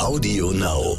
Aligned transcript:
Audio 0.00 0.50
Now. 0.50 0.96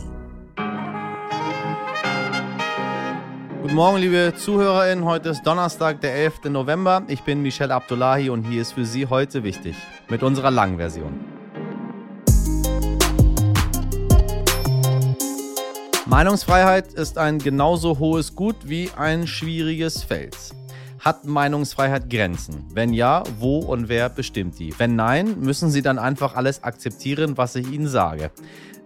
Guten 3.64 3.74
Morgen, 3.74 3.98
liebe 3.98 4.34
ZuhörerInnen. 4.38 5.06
Heute 5.06 5.30
ist 5.30 5.42
Donnerstag, 5.42 6.02
der 6.02 6.14
11. 6.14 6.44
November. 6.50 7.02
Ich 7.08 7.24
bin 7.24 7.42
Michel 7.42 7.72
Abdullahi 7.72 8.30
und 8.30 8.44
hier 8.44 8.62
ist 8.62 8.74
für 8.74 8.86
Sie 8.86 9.08
heute 9.08 9.44
wichtig 9.44 9.76
mit 10.08 10.22
unserer 10.22 10.52
langen 10.52 10.78
Version. 10.78 11.20
Meinungsfreiheit 16.06 16.94
ist 16.94 17.18
ein 17.18 17.40
genauso 17.40 17.98
hohes 17.98 18.36
Gut 18.36 18.58
wie 18.66 18.92
ein 18.96 19.26
schwieriges 19.26 20.04
Feld. 20.04 20.38
Hat 21.00 21.26
Meinungsfreiheit 21.26 22.12
Grenzen? 22.12 22.68
Wenn 22.72 22.94
ja, 22.94 23.24
wo 23.40 23.58
und 23.58 23.90
wer 23.90 24.10
bestimmt 24.10 24.60
die? 24.60 24.78
Wenn 24.78 24.96
nein, 24.96 25.40
müssen 25.40 25.72
Sie 25.72 25.82
dann 25.82 25.98
einfach 25.98 26.36
alles 26.36 26.64
akzeptieren, 26.64 27.38
was 27.38 27.56
ich 27.56 27.72
Ihnen 27.72 27.88
sage. 27.88 28.30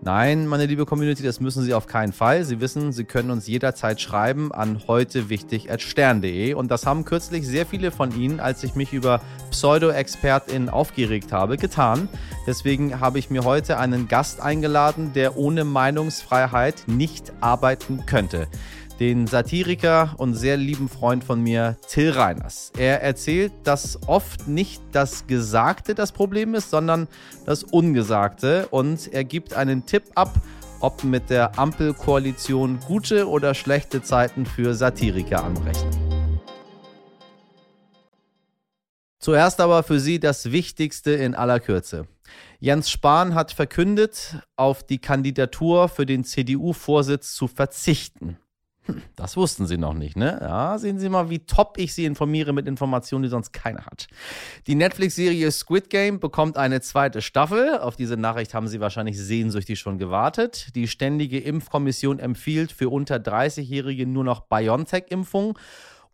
Nein, 0.06 0.46
meine 0.46 0.68
liebe 0.68 0.86
Community, 0.86 1.23
das 1.23 1.40
müssen 1.40 1.64
Sie 1.64 1.73
auf 1.73 1.88
keinen 1.88 2.14
Fall. 2.14 2.44
Sie 2.44 2.62
wissen, 2.62 2.91
Sie 2.91 3.05
können 3.05 3.32
uns 3.32 3.48
jederzeit 3.48 4.00
schreiben 4.00 4.52
an 4.52 4.88
heutewichtig.stern.de 4.88 6.54
und 6.54 6.70
das 6.70 6.86
haben 6.86 7.05
kürzlich 7.05 7.48
sehr 7.48 7.66
viele 7.66 7.90
von 7.90 8.16
Ihnen, 8.16 8.40
als 8.40 8.64
ich 8.64 8.76
mich 8.76 8.94
über 8.94 9.20
Pseudo-ExpertInnen 9.50 10.70
aufgeregt 10.70 11.31
habe, 11.31 11.58
getan. 11.58 12.08
Deswegen 12.45 13.00
habe 13.00 13.18
ich 13.18 13.31
mir 13.31 13.45
heute 13.45 13.80
einen 13.80 14.08
Gast 14.08 14.41
eingeladen, 14.41 15.12
der 15.14 15.38
ohne 15.38 15.64
Meinungsfreiheit 15.64 16.84
nicht 16.86 17.34
arbeiten 17.42 18.06
könnte 18.06 18.48
den 18.99 19.27
Satiriker 19.27 20.16
und 20.17 20.34
sehr 20.34 20.58
lieben 20.58 20.90
Freund 20.90 21.23
von 21.23 21.41
mir, 21.41 21.77
Till 21.88 22.12
Reiners. 22.12 22.72
Er 22.77 23.02
erzählt, 23.02 23.52
dass 23.63 23.99
oft 24.08 24.48
nicht 24.48 24.81
das 24.91 25.27
Gesagte 25.27 25.95
das 25.95 26.12
Problem 26.12 26.55
ist, 26.55 26.70
sondern 26.70 27.08
das 27.45 27.63
Ungesagte. 27.63 28.67
Und 28.72 29.12
er 29.13 29.23
gibt 29.23 29.53
einen 29.53 29.86
Tipp 29.86 30.03
ab, 30.16 30.34
ob 30.80 31.03
mit 31.03 31.30
der 31.30 31.58
Ampelkoalition 31.59 32.80
gute 32.88 33.28
oder 33.28 33.53
schlechte 33.53 34.02
Zeiten 34.02 34.45
für 34.45 34.73
Satiriker 34.73 35.44
anbrechen. 35.44 35.89
Zuerst 39.20 39.59
aber 39.59 39.81
für 39.81 40.00
Sie 40.00 40.20
das 40.20 40.52
Wichtigste 40.52 41.11
in 41.11 41.33
aller 41.33 41.59
Kürze. 41.59 42.08
Jens 42.59 42.92
Spahn 42.92 43.33
hat 43.33 43.52
verkündet, 43.52 44.38
auf 44.55 44.83
die 44.83 45.00
Kandidatur 45.00 45.89
für 45.89 46.05
den 46.05 46.23
CDU-Vorsitz 46.23 47.33
zu 47.33 47.48
verzichten. 47.48 48.38
Hm, 48.86 49.02
das 49.16 49.36
wussten 49.36 49.66
Sie 49.66 49.78
noch 49.78 49.94
nicht, 49.94 50.16
ne? 50.16 50.38
Ja, 50.41 50.78
sehen 50.78 51.00
Sie 51.00 51.09
mal, 51.09 51.30
wie 51.30 51.39
top 51.39 51.78
ich 51.78 51.94
Sie 51.94 52.05
informiere 52.05 52.53
mit 52.53 52.67
Informationen, 52.67 53.23
die 53.23 53.30
sonst 53.30 53.52
keiner 53.52 53.86
hat. 53.86 54.08
Die 54.67 54.75
Netflix-Serie 54.75 55.52
Squid 55.52 55.89
Game 55.89 56.19
bekommt 56.19 56.58
eine 56.58 56.81
zweite 56.81 57.22
Staffel. 57.22 57.80
Auf 57.80 57.95
diese 57.95 58.16
Nachricht 58.16 58.53
haben 58.53 58.67
Sie 58.67 58.80
wahrscheinlich 58.80 59.19
sehnsüchtig 59.19 59.80
schon 59.80 59.97
gewartet. 59.97 60.75
Die 60.75 60.88
Ständige 60.88 61.39
Impfkommission 61.39 62.19
empfiehlt 62.19 62.72
für 62.72 62.89
unter 62.89 63.16
30-Jährige 63.16 64.05
nur 64.05 64.23
noch 64.23 64.42
BioNTech-Impfung. 64.42 65.58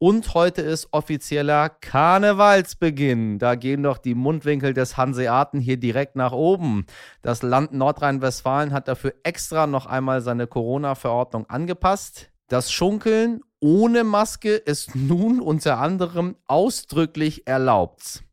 Und 0.03 0.33
heute 0.33 0.63
ist 0.63 0.87
offizieller 0.93 1.69
Karnevalsbeginn. 1.69 3.37
Da 3.37 3.53
gehen 3.53 3.83
doch 3.83 3.99
die 3.99 4.15
Mundwinkel 4.15 4.73
des 4.73 4.97
Hanseaten 4.97 5.59
hier 5.59 5.77
direkt 5.77 6.15
nach 6.15 6.31
oben. 6.31 6.87
Das 7.21 7.43
Land 7.43 7.73
Nordrhein-Westfalen 7.73 8.73
hat 8.73 8.87
dafür 8.87 9.13
extra 9.21 9.67
noch 9.67 9.85
einmal 9.85 10.21
seine 10.21 10.47
Corona-Verordnung 10.47 11.47
angepasst. 11.51 12.31
Das 12.51 12.69
Schunkeln 12.69 13.39
ohne 13.61 14.03
Maske 14.03 14.55
ist 14.55 14.93
nun 14.93 15.39
unter 15.39 15.77
anderem 15.79 16.35
ausdrücklich 16.47 17.47
erlaubt. 17.47 18.25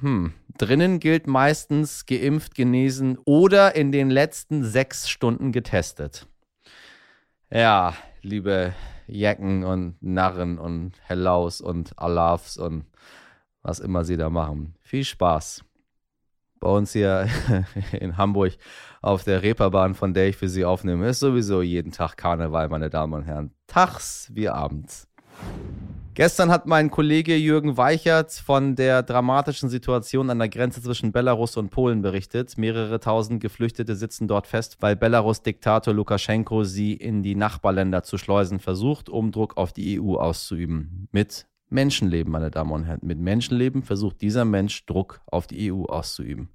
Hm. 0.00 0.34
Drinnen 0.58 1.00
gilt 1.00 1.26
meistens 1.26 2.04
geimpft, 2.04 2.54
genesen 2.54 3.16
oder 3.24 3.74
in 3.76 3.92
den 3.92 4.10
letzten 4.10 4.62
sechs 4.62 5.08
Stunden 5.08 5.52
getestet. 5.52 6.26
Ja, 7.50 7.94
liebe 8.20 8.74
Jecken 9.06 9.64
und 9.64 9.96
Narren 10.02 10.58
und 10.58 10.92
Hellaus 11.06 11.62
und 11.62 11.98
Alafs 11.98 12.58
und 12.58 12.84
was 13.62 13.78
immer 13.78 14.04
sie 14.04 14.18
da 14.18 14.28
machen. 14.28 14.74
Viel 14.82 15.04
Spaß. 15.04 15.64
Bei 16.60 16.68
uns 16.68 16.92
hier 16.92 17.26
in 17.98 18.18
Hamburg 18.18 18.52
auf 19.00 19.24
der 19.24 19.42
Reeperbahn, 19.42 19.94
von 19.94 20.12
der 20.12 20.28
ich 20.28 20.36
für 20.36 20.48
Sie 20.48 20.66
aufnehme, 20.66 21.08
ist 21.08 21.20
sowieso 21.20 21.62
jeden 21.62 21.90
Tag 21.90 22.18
Karneval, 22.18 22.68
meine 22.68 22.90
Damen 22.90 23.14
und 23.14 23.22
Herren. 23.22 23.54
Tags 23.66 24.30
wie 24.34 24.50
abends. 24.50 25.08
Gestern 26.12 26.50
hat 26.50 26.66
mein 26.66 26.90
Kollege 26.90 27.34
Jürgen 27.34 27.78
Weichert 27.78 28.32
von 28.32 28.76
der 28.76 29.02
dramatischen 29.02 29.70
Situation 29.70 30.28
an 30.28 30.38
der 30.38 30.50
Grenze 30.50 30.82
zwischen 30.82 31.12
Belarus 31.12 31.56
und 31.56 31.70
Polen 31.70 32.02
berichtet. 32.02 32.58
Mehrere 32.58 33.00
tausend 33.00 33.40
Geflüchtete 33.40 33.96
sitzen 33.96 34.28
dort 34.28 34.46
fest, 34.46 34.76
weil 34.80 34.96
Belarus-Diktator 34.96 35.94
Lukaschenko 35.94 36.64
sie 36.64 36.92
in 36.92 37.22
die 37.22 37.36
Nachbarländer 37.36 38.02
zu 38.02 38.18
schleusen 38.18 38.58
versucht, 38.58 39.08
um 39.08 39.32
Druck 39.32 39.56
auf 39.56 39.72
die 39.72 39.98
EU 39.98 40.16
auszuüben. 40.16 41.08
Mit 41.10 41.46
Menschenleben, 41.70 42.32
meine 42.32 42.50
Damen 42.50 42.72
und 42.72 42.84
Herren. 42.84 43.00
Mit 43.02 43.18
Menschenleben 43.18 43.82
versucht 43.82 44.20
dieser 44.20 44.44
Mensch 44.44 44.86
Druck 44.86 45.20
auf 45.26 45.46
die 45.46 45.72
EU 45.72 45.84
auszuüben. 45.84 46.50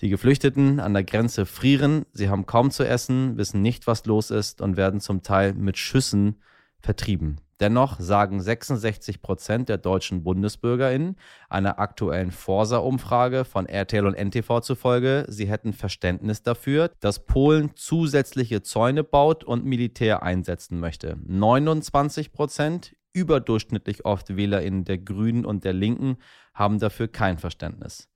Die 0.00 0.08
Geflüchteten 0.08 0.80
an 0.80 0.94
der 0.94 1.04
Grenze 1.04 1.46
frieren, 1.46 2.06
sie 2.12 2.28
haben 2.28 2.46
kaum 2.46 2.70
zu 2.70 2.84
essen, 2.84 3.36
wissen 3.36 3.62
nicht, 3.62 3.86
was 3.86 4.06
los 4.06 4.30
ist 4.30 4.60
und 4.60 4.76
werden 4.76 5.00
zum 5.00 5.22
Teil 5.22 5.54
mit 5.54 5.78
Schüssen 5.78 6.36
vertrieben. 6.80 7.40
Dennoch 7.60 7.98
sagen 8.00 8.40
66 8.40 9.22
Prozent 9.22 9.68
der 9.70 9.78
deutschen 9.78 10.22
BundesbürgerInnen 10.22 11.16
einer 11.48 11.78
aktuellen 11.78 12.30
Forsa-Umfrage 12.30 13.44
von 13.46 13.66
RTL 13.66 14.06
und 14.06 14.14
NTV 14.14 14.60
zufolge, 14.60 15.24
sie 15.28 15.46
hätten 15.46 15.72
Verständnis 15.72 16.42
dafür, 16.42 16.90
dass 17.00 17.24
Polen 17.24 17.70
zusätzliche 17.74 18.62
Zäune 18.62 19.04
baut 19.04 19.42
und 19.42 19.64
Militär 19.64 20.22
einsetzen 20.22 20.78
möchte. 20.78 21.16
29 21.26 22.32
Prozent 22.32 22.94
überdurchschnittlich 23.16 24.04
oft 24.04 24.36
WählerInnen 24.36 24.84
der 24.84 24.98
Grünen 24.98 25.46
und 25.46 25.64
der 25.64 25.72
Linken 25.72 26.18
haben 26.52 26.78
dafür 26.78 27.08
kein 27.08 27.38
Verständnis. 27.38 28.08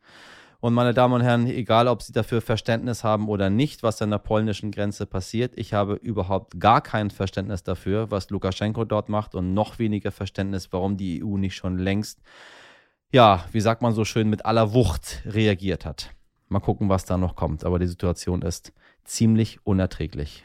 Und 0.60 0.74
meine 0.74 0.92
Damen 0.92 1.14
und 1.14 1.22
Herren, 1.22 1.46
egal 1.46 1.88
ob 1.88 2.02
Sie 2.02 2.12
dafür 2.12 2.42
Verständnis 2.42 3.02
haben 3.02 3.30
oder 3.30 3.48
nicht, 3.48 3.82
was 3.82 4.02
an 4.02 4.10
der 4.10 4.18
polnischen 4.18 4.70
Grenze 4.70 5.06
passiert, 5.06 5.54
ich 5.56 5.72
habe 5.72 5.94
überhaupt 5.94 6.60
gar 6.60 6.82
kein 6.82 7.08
Verständnis 7.08 7.62
dafür, 7.62 8.10
was 8.10 8.28
Lukaschenko 8.28 8.84
dort 8.84 9.08
macht 9.08 9.34
und 9.34 9.54
noch 9.54 9.78
weniger 9.78 10.12
Verständnis, 10.12 10.70
warum 10.70 10.98
die 10.98 11.24
EU 11.24 11.38
nicht 11.38 11.56
schon 11.56 11.78
längst, 11.78 12.20
ja, 13.10 13.44
wie 13.52 13.60
sagt 13.62 13.80
man 13.80 13.94
so 13.94 14.04
schön, 14.04 14.28
mit 14.28 14.44
aller 14.44 14.74
Wucht 14.74 15.22
reagiert 15.24 15.86
hat. 15.86 16.10
Mal 16.48 16.60
gucken, 16.60 16.90
was 16.90 17.06
da 17.06 17.16
noch 17.16 17.36
kommt. 17.36 17.64
Aber 17.64 17.78
die 17.78 17.86
Situation 17.86 18.42
ist 18.42 18.72
ziemlich 19.04 19.64
unerträglich. 19.64 20.44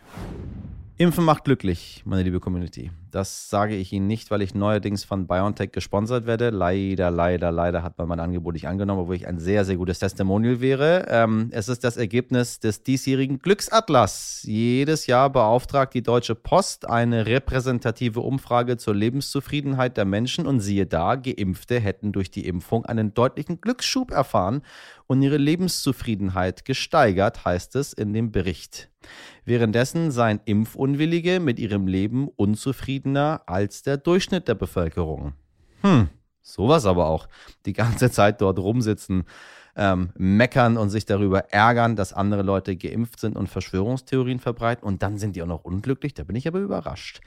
Impfen 0.98 1.26
macht 1.26 1.44
glücklich, 1.44 2.04
meine 2.06 2.24
liebe 2.24 2.40
Community. 2.40 2.90
Das 3.12 3.50
sage 3.50 3.76
ich 3.76 3.92
Ihnen 3.92 4.08
nicht, 4.08 4.32
weil 4.32 4.42
ich 4.42 4.56
neuerdings 4.56 5.04
von 5.04 5.28
BioNTech 5.28 5.74
gesponsert 5.74 6.26
werde. 6.26 6.52
Leider, 6.52 7.12
leider, 7.12 7.52
leider 7.52 7.84
hat 7.84 7.98
man 7.98 8.08
mein 8.08 8.22
Angebot 8.22 8.54
nicht 8.54 8.70
angenommen, 8.70 9.02
obwohl 9.02 9.18
ich 9.18 9.28
ein 9.28 9.38
sehr, 9.38 9.66
sehr 9.66 9.76
gutes 9.76 10.00
Testimonial 10.00 10.62
wäre. 10.62 11.06
Ähm, 11.10 11.50
es 11.52 11.68
ist 11.68 11.84
das 11.84 11.98
Ergebnis 11.98 12.62
des 12.62 12.84
diesjährigen 12.84 13.40
Glücksatlas. 13.40 14.44
Jedes 14.44 15.06
Jahr 15.06 15.30
beauftragt 15.30 15.94
die 15.94 16.02
Deutsche 16.02 16.34
Post 16.34 16.90
eine 16.90 17.26
repräsentative 17.26 18.22
Umfrage 18.22 18.78
zur 18.78 18.96
Lebenszufriedenheit 18.96 19.98
der 19.98 20.06
Menschen 20.06 20.48
und 20.48 20.62
siehe 20.62 20.86
da, 20.86 21.16
Geimpfte 21.16 21.78
hätten 21.78 22.14
durch 22.14 22.32
die 22.32 22.48
Impfung 22.48 22.86
einen 22.86 23.14
deutlichen 23.14 23.60
Glücksschub 23.60 24.12
erfahren 24.12 24.62
und 25.08 25.22
ihre 25.22 25.38
Lebenszufriedenheit 25.38 26.66
gesteigert, 26.66 27.46
heißt 27.46 27.76
es 27.76 27.94
in 27.94 28.14
dem 28.14 28.32
Bericht. 28.32 28.90
Währenddessen 29.46 30.12
seien 30.12 30.40
Impfunwillige 30.46 31.40
mit 31.40 31.60
ihrem 31.60 31.88
Leben 31.88 32.28
unzufriedener 32.28 33.44
als 33.46 33.84
der 33.84 33.98
Durchschnitt 33.98 34.48
der 34.48 34.56
Bevölkerung. 34.56 35.34
Hm, 35.82 36.10
sowas 36.42 36.86
aber 36.86 37.08
auch. 37.08 37.28
Die 37.66 37.74
ganze 37.74 38.10
Zeit 38.12 38.42
dort 38.42 38.60
rumsitzen 38.60 39.26
ähm, 39.76 40.10
meckern 40.18 40.78
und 40.78 40.90
sich 40.90 41.06
darüber 41.06 41.52
ärgern, 41.52 41.96
dass 41.96 42.14
andere 42.14 42.42
Leute 42.44 42.76
geimpft 42.76 43.20
sind 43.20 43.36
und 43.36 43.48
Verschwörungstheorien 43.48 44.40
verbreiten 44.40 44.86
und 44.86 45.04
dann 45.04 45.18
sind 45.18 45.36
die 45.36 45.42
auch 45.42 45.48
noch 45.48 45.64
unglücklich. 45.64 46.14
Da 46.14 46.24
bin 46.24 46.36
ich 46.36 46.48
aber 46.48 46.60
überrascht. 46.60 47.22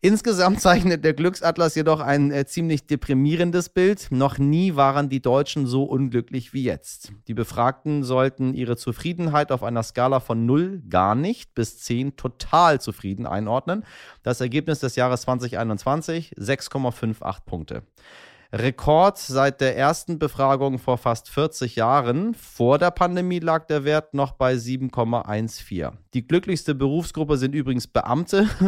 Insgesamt 0.00 0.60
zeichnet 0.60 1.04
der 1.04 1.14
Glücksatlas 1.14 1.74
jedoch 1.74 2.00
ein 2.00 2.30
äh, 2.30 2.44
ziemlich 2.46 2.86
deprimierendes 2.86 3.70
Bild. 3.70 4.08
Noch 4.10 4.38
nie 4.38 4.76
waren 4.76 5.08
die 5.08 5.22
Deutschen 5.22 5.66
so 5.66 5.84
unglücklich 5.84 6.52
wie 6.52 6.64
jetzt. 6.64 7.12
Die 7.26 7.34
Befragten 7.34 8.04
sollten 8.04 8.54
ihre 8.54 8.76
Zufriedenheit 8.76 9.50
auf 9.50 9.62
einer 9.62 9.82
Skala 9.82 10.20
von 10.20 10.44
0 10.44 10.82
gar 10.90 11.14
nicht 11.14 11.54
bis 11.54 11.78
10 11.78 12.16
total 12.16 12.80
zufrieden 12.80 13.26
einordnen. 13.26 13.84
Das 14.22 14.40
Ergebnis 14.40 14.80
des 14.80 14.96
Jahres 14.96 15.22
2021 15.22 16.34
6,58 16.38 17.44
Punkte. 17.46 17.82
Rekord 18.54 19.18
seit 19.18 19.60
der 19.60 19.76
ersten 19.76 20.20
Befragung 20.20 20.78
vor 20.78 20.96
fast 20.96 21.28
40 21.28 21.74
Jahren. 21.74 22.34
Vor 22.34 22.78
der 22.78 22.92
Pandemie 22.92 23.40
lag 23.40 23.66
der 23.66 23.82
Wert 23.82 24.14
noch 24.14 24.30
bei 24.30 24.54
7,14. 24.54 25.90
Die 26.14 26.24
glücklichste 26.24 26.76
Berufsgruppe 26.76 27.36
sind 27.36 27.54
übrigens 27.54 27.86
Beamte. 27.88 28.48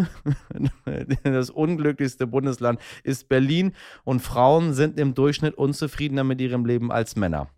Das 1.22 1.50
unglücklichste 1.50 2.26
Bundesland 2.26 2.80
ist 3.02 3.28
Berlin 3.28 3.72
und 4.04 4.20
Frauen 4.20 4.72
sind 4.72 4.98
im 4.98 5.14
Durchschnitt 5.14 5.54
unzufriedener 5.54 6.24
mit 6.24 6.40
ihrem 6.40 6.64
Leben 6.64 6.90
als 6.90 7.16
Männer. 7.16 7.48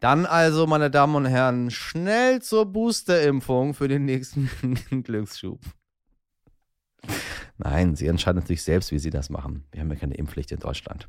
Dann 0.00 0.26
also, 0.26 0.66
meine 0.66 0.90
Damen 0.90 1.14
und 1.14 1.26
Herren, 1.26 1.70
schnell 1.70 2.40
zur 2.42 2.66
Boosterimpfung 2.66 3.74
für 3.74 3.88
den 3.88 4.06
nächsten 4.06 4.50
Glücksschub. 5.04 5.60
Nein, 7.58 7.94
Sie 7.94 8.06
entscheiden 8.06 8.40
natürlich 8.40 8.62
selbst, 8.62 8.90
wie 8.90 8.98
Sie 8.98 9.10
das 9.10 9.30
machen. 9.30 9.64
Wir 9.70 9.80
haben 9.80 9.90
ja 9.90 9.96
keine 9.96 10.14
Impfpflicht 10.14 10.50
in 10.52 10.58
Deutschland. 10.58 11.08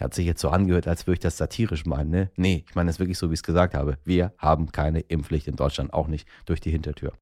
Hat 0.00 0.12
sich 0.12 0.26
jetzt 0.26 0.40
so 0.42 0.50
angehört, 0.50 0.86
als 0.86 1.06
würde 1.06 1.14
ich 1.14 1.20
das 1.20 1.38
satirisch 1.38 1.86
meinen, 1.86 2.10
ne? 2.10 2.30
Nee, 2.36 2.64
ich 2.68 2.74
meine 2.74 2.90
es 2.90 2.98
wirklich 2.98 3.16
so, 3.16 3.30
wie 3.30 3.34
ich 3.34 3.38
es 3.38 3.42
gesagt 3.42 3.74
habe. 3.74 3.96
Wir 4.04 4.34
haben 4.38 4.70
keine 4.70 5.00
Impfpflicht 5.00 5.48
in 5.48 5.56
Deutschland, 5.56 5.94
auch 5.94 6.06
nicht 6.06 6.28
durch 6.44 6.60
die 6.60 6.70
Hintertür. 6.70 7.12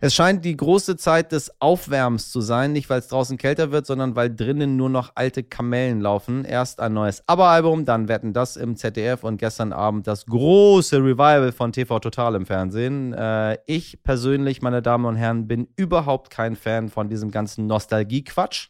Es 0.00 0.14
scheint 0.14 0.44
die 0.44 0.56
große 0.56 0.96
Zeit 0.96 1.32
des 1.32 1.60
Aufwärms 1.60 2.30
zu 2.30 2.40
sein, 2.40 2.72
nicht 2.72 2.88
weil 2.88 3.00
es 3.00 3.08
draußen 3.08 3.36
kälter 3.36 3.72
wird, 3.72 3.84
sondern 3.84 4.14
weil 4.14 4.32
drinnen 4.32 4.76
nur 4.76 4.88
noch 4.88 5.10
alte 5.16 5.42
Kamellen 5.42 6.00
laufen. 6.00 6.44
Erst 6.44 6.78
ein 6.78 6.92
neues 6.92 7.24
ABBA-Album, 7.26 7.84
dann 7.84 8.06
wetten 8.06 8.32
das 8.32 8.56
im 8.56 8.76
ZDF 8.76 9.24
und 9.24 9.38
gestern 9.38 9.72
Abend 9.72 10.06
das 10.06 10.26
große 10.26 10.98
Revival 10.98 11.50
von 11.50 11.72
TV 11.72 11.98
Total 11.98 12.36
im 12.36 12.46
Fernsehen. 12.46 13.12
Äh, 13.12 13.58
ich 13.66 14.00
persönlich, 14.04 14.62
meine 14.62 14.82
Damen 14.82 15.04
und 15.04 15.16
Herren, 15.16 15.48
bin 15.48 15.66
überhaupt 15.74 16.30
kein 16.30 16.54
Fan 16.54 16.90
von 16.90 17.08
diesem 17.08 17.32
ganzen 17.32 17.66
Nostalgie-Quatsch 17.66 18.68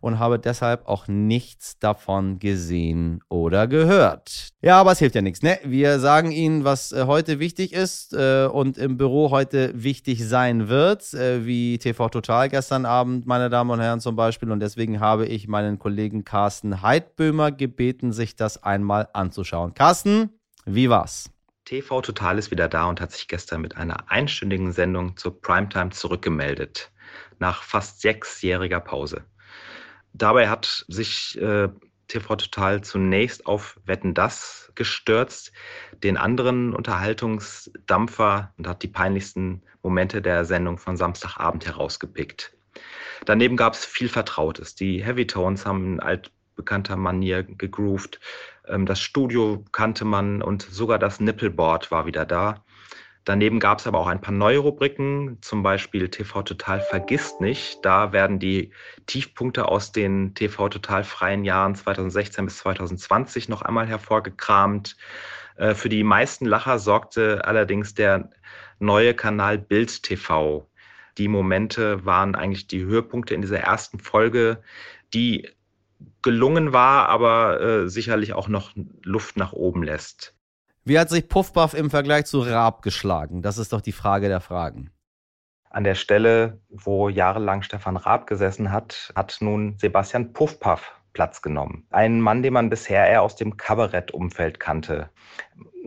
und 0.00 0.18
habe 0.18 0.38
deshalb 0.38 0.88
auch 0.88 1.06
nichts 1.06 1.78
davon 1.80 2.38
gesehen 2.38 3.20
oder 3.28 3.68
gehört. 3.68 4.48
Ja, 4.62 4.80
aber 4.80 4.92
es 4.92 4.98
hilft 4.98 5.14
ja 5.14 5.22
nichts. 5.22 5.42
Ne? 5.42 5.58
Wir 5.64 6.00
sagen 6.00 6.32
Ihnen, 6.32 6.64
was 6.64 6.92
äh, 6.92 7.04
heute 7.06 7.38
wichtig 7.40 7.74
ist 7.74 8.14
äh, 8.14 8.46
und 8.46 8.78
im 8.78 8.96
Büro 8.96 9.30
heute 9.30 9.70
wichtig 9.74 10.26
sein 10.26 10.61
wird, 10.68 11.14
äh, 11.14 11.46
wie 11.46 11.78
TV 11.78 12.08
Total 12.08 12.48
gestern 12.48 12.86
Abend, 12.86 13.26
meine 13.26 13.50
Damen 13.50 13.70
und 13.70 13.80
Herren 13.80 14.00
zum 14.00 14.16
Beispiel. 14.16 14.50
Und 14.50 14.60
deswegen 14.60 15.00
habe 15.00 15.26
ich 15.26 15.48
meinen 15.48 15.78
Kollegen 15.78 16.24
Carsten 16.24 16.82
Heidböhmer 16.82 17.52
gebeten, 17.52 18.12
sich 18.12 18.36
das 18.36 18.62
einmal 18.62 19.08
anzuschauen. 19.12 19.74
Carsten, 19.74 20.30
wie 20.64 20.88
war's? 20.90 21.30
TV 21.64 22.00
Total 22.02 22.38
ist 22.38 22.50
wieder 22.50 22.68
da 22.68 22.86
und 22.86 23.00
hat 23.00 23.12
sich 23.12 23.28
gestern 23.28 23.60
mit 23.60 23.76
einer 23.76 24.10
einstündigen 24.10 24.72
Sendung 24.72 25.16
zur 25.16 25.40
Primetime 25.40 25.90
zurückgemeldet. 25.90 26.90
Nach 27.38 27.62
fast 27.62 28.00
sechsjähriger 28.00 28.80
Pause. 28.80 29.24
Dabei 30.12 30.48
hat 30.48 30.84
sich 30.88 31.40
äh, 31.40 31.68
TV 32.08 32.36
Total 32.36 32.82
zunächst 32.82 33.46
auf 33.46 33.80
Wetten 33.86 34.12
das 34.12 34.61
gestürzt, 34.74 35.52
den 36.02 36.16
anderen 36.16 36.74
Unterhaltungsdampfer 36.74 38.52
und 38.56 38.66
hat 38.66 38.82
die 38.82 38.88
peinlichsten 38.88 39.62
Momente 39.82 40.22
der 40.22 40.44
Sendung 40.44 40.78
von 40.78 40.96
Samstagabend 40.96 41.66
herausgepickt. 41.66 42.52
Daneben 43.24 43.56
gab 43.56 43.74
es 43.74 43.84
viel 43.84 44.08
Vertrautes. 44.08 44.74
Die 44.74 45.04
Heavy 45.04 45.26
Tones 45.26 45.66
haben 45.66 45.94
in 45.94 46.00
altbekannter 46.00 46.96
Manier 46.96 47.42
gegroovt. 47.42 48.20
Ähm, 48.66 48.86
das 48.86 49.00
Studio 49.00 49.64
kannte 49.72 50.04
man 50.04 50.42
und 50.42 50.62
sogar 50.62 50.98
das 50.98 51.20
Nippelboard 51.20 51.90
war 51.90 52.06
wieder 52.06 52.24
da. 52.24 52.64
Daneben 53.24 53.60
gab 53.60 53.78
es 53.78 53.86
aber 53.86 54.00
auch 54.00 54.08
ein 54.08 54.20
paar 54.20 54.34
neue 54.34 54.58
Rubriken, 54.58 55.38
zum 55.42 55.62
Beispiel 55.62 56.08
TV 56.08 56.42
Total 56.42 56.80
vergisst 56.80 57.40
nicht. 57.40 57.78
Da 57.84 58.12
werden 58.12 58.40
die 58.40 58.72
Tiefpunkte 59.06 59.68
aus 59.68 59.92
den 59.92 60.34
TV 60.34 60.68
Total 60.68 61.04
freien 61.04 61.44
Jahren 61.44 61.76
2016 61.76 62.44
bis 62.44 62.58
2020 62.58 63.48
noch 63.48 63.62
einmal 63.62 63.86
hervorgekramt. 63.86 64.96
Äh, 65.56 65.74
für 65.74 65.88
die 65.88 66.02
meisten 66.02 66.46
Lacher 66.46 66.80
sorgte 66.80 67.44
allerdings 67.44 67.94
der 67.94 68.30
neue 68.80 69.14
Kanal 69.14 69.58
Bild 69.58 70.02
TV. 70.02 70.68
Die 71.18 71.28
Momente 71.28 72.04
waren 72.04 72.34
eigentlich 72.34 72.66
die 72.66 72.82
Höhepunkte 72.82 73.34
in 73.34 73.42
dieser 73.42 73.60
ersten 73.60 74.00
Folge, 74.00 74.62
die 75.14 75.48
gelungen 76.22 76.72
war, 76.72 77.08
aber 77.08 77.60
äh, 77.60 77.88
sicherlich 77.88 78.32
auch 78.32 78.48
noch 78.48 78.72
Luft 79.04 79.36
nach 79.36 79.52
oben 79.52 79.84
lässt. 79.84 80.34
Wie 80.84 80.98
hat 80.98 81.10
sich 81.10 81.28
Puffbuff 81.28 81.74
im 81.74 81.90
Vergleich 81.90 82.24
zu 82.26 82.40
Raab 82.40 82.82
geschlagen? 82.82 83.40
Das 83.40 83.56
ist 83.56 83.72
doch 83.72 83.80
die 83.80 83.92
Frage 83.92 84.26
der 84.26 84.40
Fragen. 84.40 84.90
An 85.70 85.84
der 85.84 85.94
Stelle, 85.94 86.60
wo 86.70 87.08
jahrelang 87.08 87.62
Stefan 87.62 87.96
Raab 87.96 88.26
gesessen 88.26 88.72
hat, 88.72 89.12
hat 89.14 89.36
nun 89.40 89.78
Sebastian 89.78 90.32
Puffpaff 90.32 90.92
Platz 91.12 91.40
genommen. 91.40 91.86
Ein 91.90 92.20
Mann, 92.20 92.42
den 92.42 92.54
man 92.54 92.68
bisher 92.68 93.06
eher 93.06 93.22
aus 93.22 93.36
dem 93.36 93.56
Kabarettumfeld 93.56 94.58
kannte. 94.58 95.10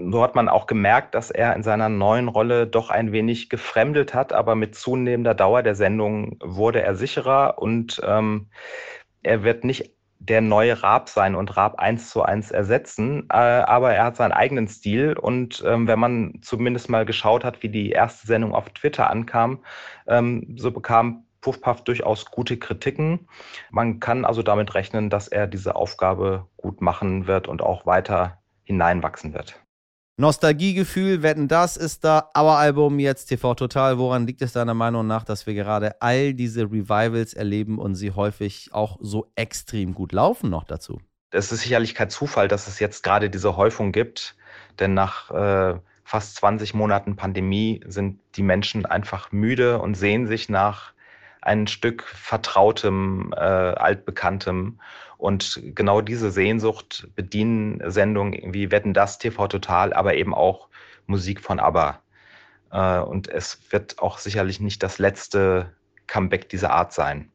So 0.09 0.23
hat 0.23 0.35
man 0.35 0.47
auch 0.47 0.65
gemerkt, 0.65 1.13
dass 1.13 1.29
er 1.29 1.55
in 1.55 1.63
seiner 1.63 1.89
neuen 1.89 2.29
Rolle 2.29 2.65
doch 2.65 2.89
ein 2.89 3.11
wenig 3.11 3.49
gefremdelt 3.49 4.13
hat, 4.13 4.31
aber 4.31 4.55
mit 4.55 4.75
zunehmender 4.75 5.33
Dauer 5.33 5.61
der 5.61 5.75
Sendung 5.75 6.37
wurde 6.41 6.81
er 6.81 6.95
sicherer 6.95 7.57
und 7.57 8.01
ähm, 8.05 8.47
er 9.23 9.43
wird 9.43 9.63
nicht 9.63 9.94
der 10.19 10.41
neue 10.41 10.81
Raab 10.81 11.09
sein 11.09 11.35
und 11.35 11.55
Raab 11.55 11.79
eins 11.79 12.09
zu 12.09 12.23
eins 12.23 12.51
ersetzen, 12.51 13.27
äh, 13.29 13.35
aber 13.35 13.93
er 13.93 14.05
hat 14.05 14.15
seinen 14.15 14.31
eigenen 14.31 14.67
Stil 14.67 15.17
und 15.17 15.63
ähm, 15.65 15.87
wenn 15.87 15.99
man 15.99 16.39
zumindest 16.41 16.89
mal 16.89 17.05
geschaut 17.05 17.43
hat, 17.43 17.61
wie 17.63 17.69
die 17.69 17.91
erste 17.91 18.25
Sendung 18.27 18.53
auf 18.55 18.69
Twitter 18.69 19.09
ankam, 19.09 19.63
ähm, 20.07 20.55
so 20.57 20.71
bekam 20.71 21.25
Puffpuff 21.41 21.83
durchaus 21.83 22.25
gute 22.25 22.57
Kritiken. 22.57 23.27
Man 23.69 23.99
kann 23.99 24.25
also 24.25 24.41
damit 24.41 24.73
rechnen, 24.73 25.11
dass 25.11 25.27
er 25.27 25.45
diese 25.45 25.75
Aufgabe 25.75 26.47
gut 26.57 26.81
machen 26.81 27.27
wird 27.27 27.47
und 27.47 27.61
auch 27.61 27.85
weiter 27.85 28.39
hineinwachsen 28.63 29.35
wird. 29.35 29.64
Nostalgiegefühl, 30.17 31.23
wetten 31.23 31.49
das 31.49 31.75
ist 31.75 32.05
da, 32.05 32.29
aber 32.33 32.57
Album 32.57 32.99
jetzt 32.99 33.25
TV 33.25 33.53
Total. 33.53 33.97
Woran 33.97 34.25
liegt 34.25 34.41
es 34.41 34.53
deiner 34.53 34.73
Meinung 34.73 35.05
nach, 35.05 35.25
dass 35.25 35.45
wir 35.45 35.53
gerade 35.53 36.01
all 36.01 36.33
diese 36.33 36.63
Revivals 36.63 37.33
erleben 37.33 37.79
und 37.79 37.95
sie 37.95 38.11
häufig 38.11 38.69
auch 38.71 38.97
so 39.01 39.29
extrem 39.35 39.93
gut 39.93 40.13
laufen 40.13 40.49
noch 40.49 40.63
dazu? 40.63 41.01
Es 41.31 41.51
ist 41.51 41.63
sicherlich 41.63 41.95
kein 41.95 42.09
Zufall, 42.09 42.47
dass 42.47 42.69
es 42.69 42.79
jetzt 42.79 43.03
gerade 43.03 43.29
diese 43.29 43.57
Häufung 43.57 43.91
gibt, 43.91 44.37
denn 44.79 44.93
nach 44.93 45.31
äh, 45.31 45.79
fast 46.05 46.37
20 46.37 46.73
Monaten 46.73 47.17
Pandemie 47.17 47.81
sind 47.85 48.21
die 48.35 48.43
Menschen 48.43 48.85
einfach 48.85 49.33
müde 49.33 49.79
und 49.79 49.95
sehen 49.95 50.27
sich 50.27 50.47
nach 50.47 50.93
ein 51.45 51.67
Stück 51.67 52.03
vertrautem, 52.03 53.33
äh, 53.35 53.39
altbekanntem. 53.39 54.79
Und 55.17 55.61
genau 55.73 56.01
diese 56.01 56.31
Sehnsucht 56.31 57.07
bedienen 57.15 57.81
Sendungen 57.89 58.53
wie 58.53 58.71
Wetten 58.71 58.93
das, 58.93 59.17
TV 59.17 59.47
Total, 59.47 59.93
aber 59.93 60.15
eben 60.15 60.33
auch 60.33 60.67
Musik 61.07 61.41
von 61.41 61.59
ABBA. 61.59 62.01
Äh, 62.71 62.99
und 62.99 63.27
es 63.27 63.59
wird 63.69 63.99
auch 63.99 64.17
sicherlich 64.17 64.59
nicht 64.59 64.83
das 64.83 64.99
letzte 64.99 65.71
Comeback 66.07 66.49
dieser 66.49 66.71
Art 66.71 66.93
sein. 66.93 67.31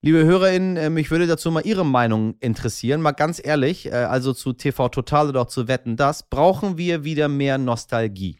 Liebe 0.00 0.24
HörerInnen, 0.24 0.94
mich 0.94 1.10
würde 1.10 1.26
dazu 1.26 1.50
mal 1.50 1.66
Ihre 1.66 1.84
Meinung 1.84 2.36
interessieren. 2.38 3.02
Mal 3.02 3.12
ganz 3.12 3.44
ehrlich, 3.44 3.86
äh, 3.86 3.90
also 3.90 4.32
zu 4.32 4.52
TV 4.52 4.88
Total 4.88 5.28
oder 5.28 5.42
auch 5.42 5.48
zu 5.48 5.66
Wetten 5.66 5.96
das, 5.96 6.22
brauchen 6.22 6.78
wir 6.78 7.02
wieder 7.02 7.28
mehr 7.28 7.58
Nostalgie? 7.58 8.38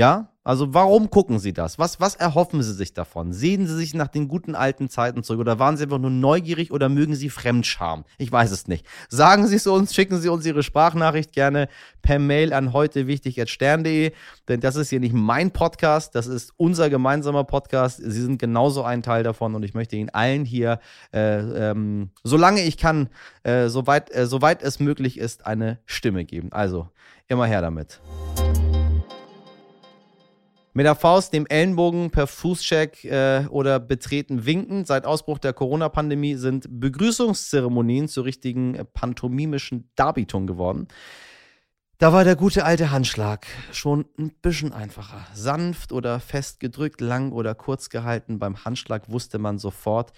Ja? 0.00 0.32
Also 0.42 0.72
warum 0.72 1.10
gucken 1.10 1.38
Sie 1.38 1.52
das? 1.52 1.78
Was, 1.78 2.00
was 2.00 2.14
erhoffen 2.14 2.62
Sie 2.62 2.72
sich 2.72 2.94
davon? 2.94 3.34
Sehen 3.34 3.66
Sie 3.66 3.76
sich 3.76 3.92
nach 3.92 4.08
den 4.08 4.28
guten 4.28 4.54
alten 4.54 4.88
Zeiten 4.88 5.22
zurück 5.22 5.40
oder 5.40 5.58
waren 5.58 5.76
Sie 5.76 5.84
einfach 5.84 5.98
nur 5.98 6.10
neugierig 6.10 6.72
oder 6.72 6.88
mögen 6.88 7.14
Sie 7.14 7.28
Fremdscham? 7.28 8.06
Ich 8.16 8.32
weiß 8.32 8.50
es 8.50 8.66
nicht. 8.66 8.86
Sagen 9.10 9.46
Sie 9.46 9.56
es 9.56 9.66
uns, 9.66 9.94
schicken 9.94 10.18
Sie 10.18 10.30
uns 10.30 10.46
Ihre 10.46 10.62
Sprachnachricht 10.62 11.32
gerne 11.32 11.68
per 12.00 12.18
Mail 12.18 12.54
an 12.54 12.72
heute 12.72 13.06
denn 13.06 14.60
das 14.60 14.76
ist 14.76 14.88
hier 14.88 15.00
nicht 15.00 15.12
mein 15.12 15.50
Podcast, 15.50 16.14
das 16.14 16.26
ist 16.26 16.54
unser 16.56 16.88
gemeinsamer 16.88 17.44
Podcast. 17.44 17.98
Sie 18.02 18.22
sind 18.22 18.38
genauso 18.38 18.82
ein 18.82 19.02
Teil 19.02 19.22
davon 19.22 19.54
und 19.54 19.62
ich 19.64 19.74
möchte 19.74 19.96
Ihnen 19.96 20.08
allen 20.08 20.46
hier, 20.46 20.80
äh, 21.12 21.70
ähm, 21.70 22.12
solange 22.24 22.62
ich 22.62 22.78
kann, 22.78 23.10
äh, 23.42 23.68
soweit, 23.68 24.10
äh, 24.16 24.26
soweit 24.26 24.62
es 24.62 24.80
möglich 24.80 25.18
ist, 25.18 25.44
eine 25.44 25.78
Stimme 25.84 26.24
geben. 26.24 26.50
Also 26.52 26.88
immer 27.28 27.44
her 27.44 27.60
damit. 27.60 28.00
Mit 30.72 30.86
der 30.86 30.94
Faust, 30.94 31.32
dem 31.32 31.46
Ellenbogen 31.46 32.10
per 32.10 32.28
Fußcheck 32.28 33.04
äh, 33.04 33.46
oder 33.50 33.80
Betreten 33.80 34.46
winken. 34.46 34.84
Seit 34.84 35.04
Ausbruch 35.04 35.38
der 35.38 35.52
Corona-Pandemie 35.52 36.36
sind 36.36 36.66
Begrüßungszeremonien 36.70 38.06
zu 38.06 38.20
richtigen 38.22 38.76
äh, 38.76 38.84
pantomimischen 38.84 39.90
Darbietungen 39.96 40.46
geworden. 40.46 40.86
Da 41.98 42.12
war 42.12 42.24
der 42.24 42.36
gute 42.36 42.64
alte 42.64 42.92
Handschlag 42.92 43.46
schon 43.72 44.06
ein 44.16 44.30
bisschen 44.40 44.72
einfacher. 44.72 45.26
Sanft 45.34 45.92
oder 45.92 46.18
fest 46.18 46.60
gedrückt, 46.60 47.00
lang 47.00 47.32
oder 47.32 47.54
kurz 47.54 47.90
gehalten. 47.90 48.38
Beim 48.38 48.64
Handschlag 48.64 49.10
wusste 49.10 49.38
man 49.38 49.58
sofort, 49.58 50.12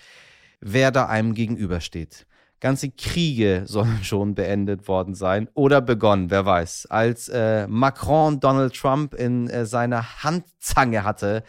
wer 0.61 0.93
da 0.93 1.07
einem 1.07 1.35
gegenübersteht. 1.35 2.27
Ganze 2.63 2.91
Kriege 2.93 3.65
sollen 3.67 3.99
schon 4.05 4.37
beendet 4.37 4.87
worden 4.87 5.17
sein 5.17 5.49
oder 5.53 5.81
begonnen, 5.81 6.31
wer 6.31 6.47
weiß. 6.47 6.87
Als 6.87 7.29
äh, 7.29 7.67
Macron 7.67 8.39
Donald 8.39 8.73
Trump 8.75 9.15
in 9.15 9.51
äh, 9.51 9.67
seiner 9.67 10.23
Handzange 10.23 11.03
hatte, 11.03 11.43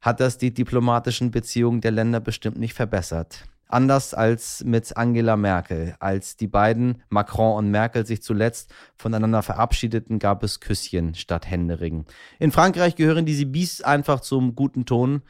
hat 0.00 0.20
das 0.20 0.38
die 0.38 0.54
diplomatischen 0.54 1.32
Beziehungen 1.32 1.80
der 1.80 1.90
Länder 1.90 2.20
bestimmt 2.20 2.56
nicht 2.56 2.74
verbessert. 2.74 3.46
Anders 3.66 4.14
als 4.14 4.62
mit 4.64 4.96
Angela 4.96 5.36
Merkel. 5.36 5.96
Als 5.98 6.36
die 6.36 6.46
beiden, 6.46 7.02
Macron 7.08 7.56
und 7.56 7.72
Merkel, 7.72 8.06
sich 8.06 8.22
zuletzt 8.22 8.72
voneinander 8.94 9.42
verabschiedeten, 9.42 10.20
gab 10.20 10.44
es 10.44 10.60
Küsschen 10.60 11.16
statt 11.16 11.50
Händeringen. 11.50 12.04
In 12.38 12.52
Frankreich 12.52 12.94
gehören 12.94 13.26
diese 13.26 13.46
Bies 13.46 13.80
einfach 13.80 14.20
zum 14.20 14.54
guten 14.54 14.86
Ton. 14.86 15.22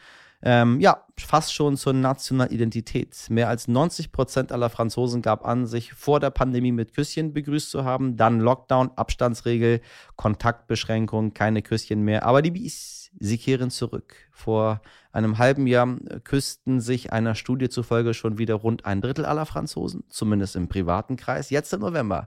Ähm, 0.47 0.79
ja, 0.79 1.03
fast 1.19 1.55
schon 1.55 1.79
zur 1.79 1.95
nationalen 1.95 2.53
Identität. 2.53 3.17
Mehr 3.31 3.49
als 3.49 3.67
90 3.67 4.13
Prozent 4.13 4.53
aller 4.53 4.69
Franzosen 4.69 5.23
gab 5.23 5.47
an, 5.47 5.67
sich 5.67 5.95
vor 5.95 6.21
der 6.21 6.29
Pandemie 6.29 6.71
mit 6.71 6.93
Küsschen 6.93 7.33
begrüßt 7.33 7.71
zu 7.71 7.85
haben. 7.85 8.19
Dann 8.19 8.41
Lockdown, 8.41 8.91
Abstandsregel, 8.95 9.81
Kontaktbeschränkung, 10.17 11.33
keine 11.33 11.63
Küsschen 11.63 12.03
mehr. 12.03 12.27
Aber 12.27 12.43
die 12.43 12.51
Bies, 12.51 13.11
sie 13.19 13.39
kehren 13.39 13.71
zurück. 13.71 14.17
Vor 14.37 14.81
einem 15.13 15.39
halben 15.39 15.69
Jahr 15.69 15.97
küssten 16.25 16.81
sich 16.81 17.13
einer 17.13 17.37
Studie 17.37 17.69
zufolge 17.69 18.15
schon 18.15 18.37
wieder 18.37 18.57
rund 18.57 18.85
ein 18.85 19.01
Drittel 19.01 19.25
aller 19.25 19.47
Franzosen, 19.47 20.03
zumindest 20.09 20.57
im 20.57 20.69
privaten 20.69 21.17
Kreis. 21.17 21.51
Jetzt 21.51 21.73
im 21.73 21.81
November 21.81 22.27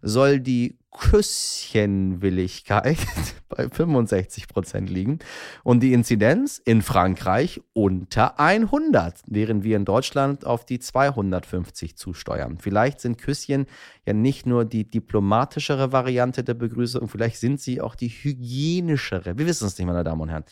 soll 0.00 0.38
die 0.38 0.78
Küsschenwilligkeit 0.90 2.96
bei 3.48 3.68
65 3.68 4.48
Prozent 4.48 4.88
liegen 4.88 5.18
und 5.62 5.80
die 5.80 5.92
Inzidenz 5.92 6.62
in 6.64 6.80
Frankreich 6.80 7.60
unter 7.72 8.40
100, 8.40 9.22
während 9.26 9.64
wir 9.64 9.76
in 9.76 9.84
Deutschland 9.84 10.46
auf 10.46 10.64
die 10.64 10.78
250 10.78 11.96
zusteuern. 11.96 12.58
Vielleicht 12.58 13.00
sind 13.00 13.18
Küsschen 13.18 13.66
ja 14.06 14.14
nicht 14.14 14.46
nur 14.46 14.64
die 14.64 14.88
diplomatischere 14.88 15.92
Variante 15.92 16.42
der 16.42 16.54
Begrüßung, 16.54 17.08
vielleicht 17.08 17.38
sind 17.38 17.60
sie 17.60 17.80
auch 17.80 17.94
die 17.94 18.08
hygienischere. 18.08 19.36
Wir 19.36 19.46
wissen 19.46 19.66
es 19.66 19.76
nicht, 19.76 19.86
meine 19.86 20.04
Damen 20.04 20.22
und 20.22 20.30
Herren. 20.30 20.44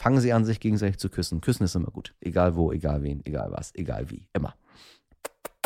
Fangen 0.00 0.20
Sie 0.22 0.32
an, 0.32 0.46
sich 0.46 0.60
gegenseitig 0.60 0.98
zu 0.98 1.10
küssen. 1.10 1.42
Küssen 1.42 1.64
ist 1.64 1.74
immer 1.74 1.90
gut. 1.90 2.14
Egal 2.22 2.56
wo, 2.56 2.72
egal 2.72 3.02
wen, 3.02 3.20
egal 3.26 3.52
was, 3.52 3.74
egal 3.74 4.08
wie. 4.08 4.26
Immer. 4.32 4.54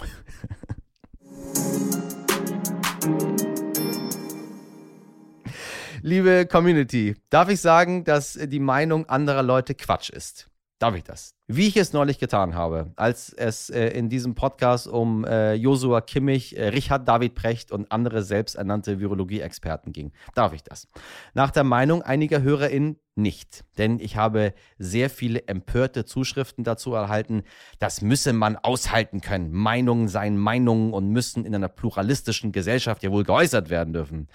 Liebe 6.03 6.47
Community, 6.47 7.14
darf 7.31 7.49
ich 7.49 7.61
sagen, 7.61 8.03
dass 8.03 8.33
die 8.33 8.59
Meinung 8.59 9.09
anderer 9.09 9.45
Leute 9.45 9.76
Quatsch 9.76 10.11
ist? 10.11 10.50
Darf 10.78 10.97
ich 10.97 11.04
das? 11.04 11.35
Wie 11.47 11.69
ich 11.69 11.76
es 11.76 11.93
neulich 11.93 12.19
getan 12.19 12.54
habe, 12.54 12.93
als 12.97 13.33
es 13.33 13.71
äh, 13.71 13.88
in 13.88 14.09
diesem 14.09 14.35
Podcast 14.35 14.88
um 14.88 15.25
äh, 15.25 15.54
Josua 15.54 16.00
Kimmich, 16.00 16.57
äh, 16.57 16.69
Richard 16.69 17.07
David 17.07 17.35
Precht 17.35 17.71
und 17.71 17.93
andere 17.93 18.23
selbsternannte 18.23 18.99
Virologie-Experten 18.99 19.93
ging. 19.93 20.12
Darf 20.35 20.52
ich 20.52 20.62
das? 20.62 20.88
Nach 21.33 21.52
der 21.52 21.64
Meinung 21.64 22.02
einiger 22.02 22.43
HörerInnen 22.43 22.99
nicht. 23.14 23.64
Denn 23.78 24.00
ich 24.00 24.16
habe 24.16 24.54
sehr 24.78 25.11
viele 25.11 25.47
empörte 25.47 26.04
Zuschriften 26.04 26.64
dazu 26.64 26.93
erhalten, 26.95 27.45
das 27.78 28.02
müsse 28.02 28.33
man 28.33 28.57
aushalten 28.57 29.21
können. 29.21 29.52
Meinungen 29.52 30.09
seien 30.09 30.37
Meinungen 30.37 30.93
und 30.93 31.09
müssen 31.11 31.45
in 31.45 31.54
einer 31.54 31.69
pluralistischen 31.69 32.50
Gesellschaft 32.50 33.02
ja 33.02 33.12
wohl 33.12 33.25
geäußert 33.25 33.71
werden 33.71 33.93
dürfen. 33.93 34.28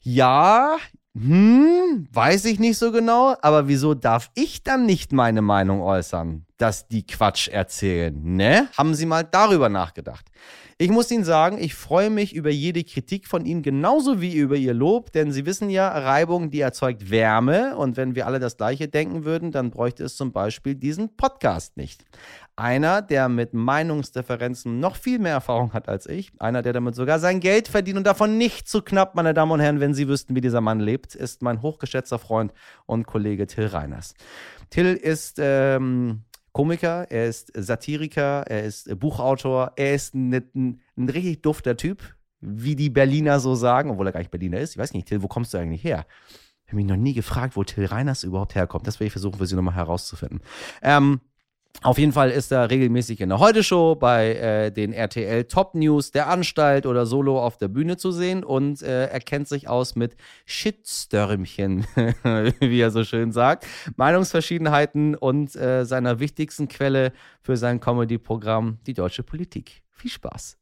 Ja, 0.00 0.76
hm, 1.18 2.08
weiß 2.12 2.44
ich 2.44 2.58
nicht 2.58 2.76
so 2.76 2.92
genau, 2.92 3.36
aber 3.40 3.68
wieso 3.68 3.94
darf 3.94 4.30
ich 4.34 4.62
dann 4.62 4.84
nicht 4.84 5.12
meine 5.12 5.40
Meinung 5.40 5.80
äußern, 5.80 6.44
dass 6.58 6.88
die 6.88 7.06
Quatsch 7.06 7.48
erzählen, 7.48 8.18
ne? 8.22 8.68
Haben 8.76 8.94
Sie 8.94 9.06
mal 9.06 9.24
darüber 9.24 9.68
nachgedacht? 9.68 10.26
Ich 10.78 10.90
muss 10.90 11.10
Ihnen 11.10 11.24
sagen, 11.24 11.56
ich 11.58 11.74
freue 11.74 12.10
mich 12.10 12.34
über 12.34 12.50
jede 12.50 12.84
Kritik 12.84 13.26
von 13.26 13.46
Ihnen 13.46 13.62
genauso 13.62 14.20
wie 14.20 14.34
über 14.34 14.56
Ihr 14.56 14.74
Lob, 14.74 15.10
denn 15.10 15.32
Sie 15.32 15.46
wissen 15.46 15.70
ja, 15.70 15.88
Reibung, 15.88 16.50
die 16.50 16.60
erzeugt 16.60 17.10
Wärme 17.10 17.74
und 17.78 17.96
wenn 17.96 18.14
wir 18.14 18.26
alle 18.26 18.40
das 18.40 18.58
Gleiche 18.58 18.86
denken 18.86 19.24
würden, 19.24 19.52
dann 19.52 19.70
bräuchte 19.70 20.04
es 20.04 20.16
zum 20.16 20.32
Beispiel 20.32 20.74
diesen 20.74 21.16
Podcast 21.16 21.78
nicht. 21.78 22.04
Einer, 22.56 23.00
der 23.00 23.30
mit 23.30 23.54
Meinungsdifferenzen 23.54 24.78
noch 24.78 24.96
viel 24.96 25.18
mehr 25.18 25.32
Erfahrung 25.32 25.72
hat 25.72 25.88
als 25.88 26.06
ich, 26.06 26.32
einer, 26.40 26.60
der 26.60 26.74
damit 26.74 26.94
sogar 26.94 27.20
sein 27.20 27.40
Geld 27.40 27.68
verdient 27.68 27.96
und 27.96 28.06
davon 28.06 28.36
nicht 28.36 28.68
zu 28.68 28.82
knapp, 28.82 29.14
meine 29.14 29.32
Damen 29.32 29.52
und 29.52 29.60
Herren, 29.60 29.80
wenn 29.80 29.94
Sie 29.94 30.08
wüssten, 30.08 30.36
wie 30.36 30.42
dieser 30.42 30.60
Mann 30.60 30.80
lebt, 30.80 31.14
ist 31.14 31.40
mein 31.40 31.62
hochgeschätzter 31.62 32.18
Freund 32.18 32.52
und 32.84 33.06
Kollege 33.06 33.46
Till 33.46 33.66
Reiners. 33.66 34.14
Till 34.68 34.94
ist 34.94 35.38
ähm, 35.40 36.22
Komiker, 36.56 37.06
er 37.10 37.26
ist 37.26 37.52
Satiriker, 37.54 38.44
er 38.46 38.64
ist 38.64 38.98
Buchautor, 38.98 39.72
er 39.76 39.94
ist 39.94 40.14
ein, 40.14 40.32
ein, 40.32 40.80
ein 40.96 41.08
richtig 41.10 41.42
dufter 41.42 41.76
Typ, 41.76 42.02
wie 42.40 42.74
die 42.74 42.88
Berliner 42.88 43.40
so 43.40 43.54
sagen, 43.54 43.90
obwohl 43.90 44.06
er 44.06 44.12
gar 44.12 44.20
nicht 44.20 44.30
Berliner 44.30 44.58
ist. 44.60 44.70
Ich 44.70 44.78
weiß 44.78 44.94
nicht, 44.94 45.06
Till, 45.06 45.22
wo 45.22 45.28
kommst 45.28 45.52
du 45.52 45.58
eigentlich 45.58 45.84
her? 45.84 46.06
Ich 46.64 46.68
habe 46.68 46.76
mich 46.76 46.86
noch 46.86 46.96
nie 46.96 47.12
gefragt, 47.12 47.56
wo 47.56 47.64
Till 47.64 47.84
Reiners 47.84 48.24
überhaupt 48.24 48.54
herkommt. 48.54 48.86
Das 48.86 48.98
werde 48.98 49.08
ich 49.08 49.12
versuchen, 49.12 49.36
für 49.36 49.46
Sie 49.46 49.54
nochmal 49.54 49.74
herauszufinden. 49.74 50.40
Ähm, 50.80 51.20
auf 51.82 51.98
jeden 51.98 52.12
Fall 52.12 52.30
ist 52.30 52.52
er 52.52 52.70
regelmäßig 52.70 53.20
in 53.20 53.28
der 53.28 53.38
Heute-Show 53.38 53.94
bei 53.94 54.34
äh, 54.34 54.72
den 54.72 54.92
RTL 54.92 55.44
Top 55.44 55.74
News 55.74 56.10
der 56.10 56.28
Anstalt 56.28 56.86
oder 56.86 57.06
solo 57.06 57.40
auf 57.40 57.56
der 57.58 57.68
Bühne 57.68 57.96
zu 57.96 58.12
sehen 58.12 58.44
und 58.44 58.82
äh, 58.82 59.06
er 59.06 59.20
kennt 59.20 59.48
sich 59.48 59.68
aus 59.68 59.96
mit 59.96 60.16
Shitstörmchen, 60.46 61.86
wie 62.60 62.80
er 62.80 62.90
so 62.90 63.04
schön 63.04 63.32
sagt, 63.32 63.66
Meinungsverschiedenheiten 63.96 65.14
und 65.14 65.54
äh, 65.56 65.84
seiner 65.84 66.18
wichtigsten 66.18 66.68
Quelle 66.68 67.12
für 67.40 67.56
sein 67.56 67.80
Comedy-Programm, 67.80 68.78
die 68.86 68.94
deutsche 68.94 69.22
Politik. 69.22 69.82
Viel 69.90 70.10
Spaß. 70.10 70.58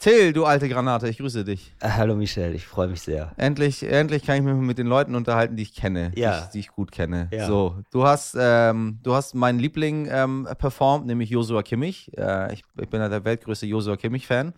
Till, 0.00 0.32
du 0.32 0.46
alte 0.46 0.66
Granate, 0.66 1.10
ich 1.10 1.18
grüße 1.18 1.44
dich. 1.44 1.74
Äh, 1.78 1.90
hallo 1.90 2.14
Michel, 2.14 2.54
ich 2.54 2.66
freue 2.66 2.88
mich 2.88 3.02
sehr. 3.02 3.32
Endlich, 3.36 3.82
endlich 3.82 4.24
kann 4.24 4.36
ich 4.36 4.42
mich 4.42 4.54
mit 4.54 4.78
den 4.78 4.86
Leuten 4.86 5.14
unterhalten, 5.14 5.56
die 5.56 5.62
ich 5.62 5.74
kenne, 5.74 6.10
ja. 6.14 6.40
die, 6.40 6.52
die 6.54 6.58
ich 6.60 6.68
gut 6.68 6.90
kenne. 6.90 7.28
Ja. 7.30 7.46
So, 7.46 7.76
du 7.90 8.06
hast, 8.06 8.34
ähm, 8.40 8.98
du 9.02 9.12
hast 9.12 9.34
meinen 9.34 9.58
Liebling 9.58 10.08
ähm, 10.10 10.48
performt, 10.56 11.04
nämlich 11.04 11.28
Josua 11.28 11.62
Kimmich. 11.62 12.10
Äh, 12.16 12.54
ich, 12.54 12.62
ich, 12.80 12.88
bin 12.88 13.02
ja 13.02 13.10
der 13.10 13.26
weltgrößte 13.26 13.66
Josua 13.66 13.98
Kimmich-Fan. 13.98 14.54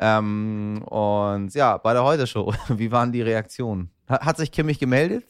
Ähm, 0.00 0.82
und 0.84 1.52
ja, 1.52 1.76
bei 1.76 1.92
der 1.92 2.04
Heute-Show, 2.04 2.54
wie 2.68 2.90
waren 2.90 3.12
die 3.12 3.20
Reaktionen? 3.20 3.90
Hat 4.08 4.38
sich 4.38 4.52
Kimmich 4.52 4.78
gemeldet? 4.78 5.24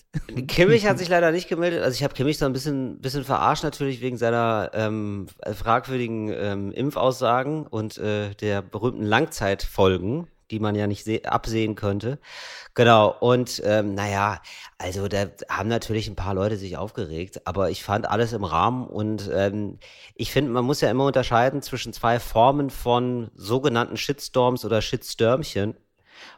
Kimmich 0.46 0.86
hat 0.86 0.98
sich 1.00 1.08
leider 1.08 1.32
nicht 1.32 1.48
gemeldet. 1.48 1.82
Also 1.82 1.96
ich 1.96 2.04
habe 2.04 2.14
Kimmich 2.14 2.38
so 2.38 2.46
ein 2.46 2.52
bisschen, 2.52 3.00
bisschen 3.00 3.24
verarscht 3.24 3.64
natürlich 3.64 4.00
wegen 4.00 4.16
seiner 4.16 4.70
ähm, 4.72 5.26
fragwürdigen 5.52 6.32
ähm, 6.32 6.72
Impfaussagen 6.72 7.66
und 7.66 7.98
äh, 7.98 8.34
der 8.34 8.62
berühmten 8.62 9.02
Langzeitfolgen, 9.02 10.28
die 10.52 10.60
man 10.60 10.76
ja 10.76 10.86
nicht 10.86 11.26
absehen 11.26 11.74
könnte. 11.74 12.20
Genau, 12.74 13.16
und 13.18 13.60
ähm, 13.64 13.94
naja, 13.94 14.40
also 14.78 15.08
da 15.08 15.26
haben 15.48 15.68
natürlich 15.68 16.06
ein 16.06 16.14
paar 16.14 16.34
Leute 16.34 16.56
sich 16.56 16.76
aufgeregt, 16.76 17.48
aber 17.48 17.70
ich 17.70 17.82
fand 17.82 18.08
alles 18.08 18.32
im 18.32 18.44
Rahmen 18.44 18.86
und 18.86 19.28
ähm, 19.34 19.78
ich 20.14 20.30
finde, 20.30 20.52
man 20.52 20.64
muss 20.64 20.80
ja 20.80 20.88
immer 20.88 21.06
unterscheiden 21.06 21.62
zwischen 21.62 21.92
zwei 21.92 22.20
Formen 22.20 22.70
von 22.70 23.32
sogenannten 23.34 23.96
Shitstorms 23.96 24.64
oder 24.64 24.80
Shitstürmchen. 24.80 25.74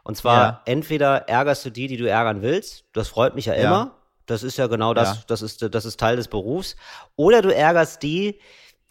Und 0.02 0.16
zwar 0.16 0.42
ja. 0.42 0.62
entweder 0.64 1.28
ärgerst 1.28 1.64
du 1.64 1.70
die, 1.70 1.86
die 1.86 1.96
du 1.96 2.08
ärgern 2.08 2.42
willst, 2.42 2.84
das 2.92 3.08
freut 3.08 3.34
mich 3.34 3.46
ja, 3.46 3.54
ja. 3.54 3.66
immer. 3.66 3.96
Das 4.26 4.42
ist 4.42 4.58
ja 4.58 4.68
genau 4.68 4.94
das, 4.94 5.08
ja. 5.08 5.22
das 5.26 5.42
ist, 5.42 5.74
das 5.74 5.84
ist 5.84 5.98
Teil 5.98 6.16
des 6.16 6.28
Berufs. 6.28 6.76
Oder 7.16 7.42
du 7.42 7.54
ärgerst 7.54 8.02
die, 8.02 8.38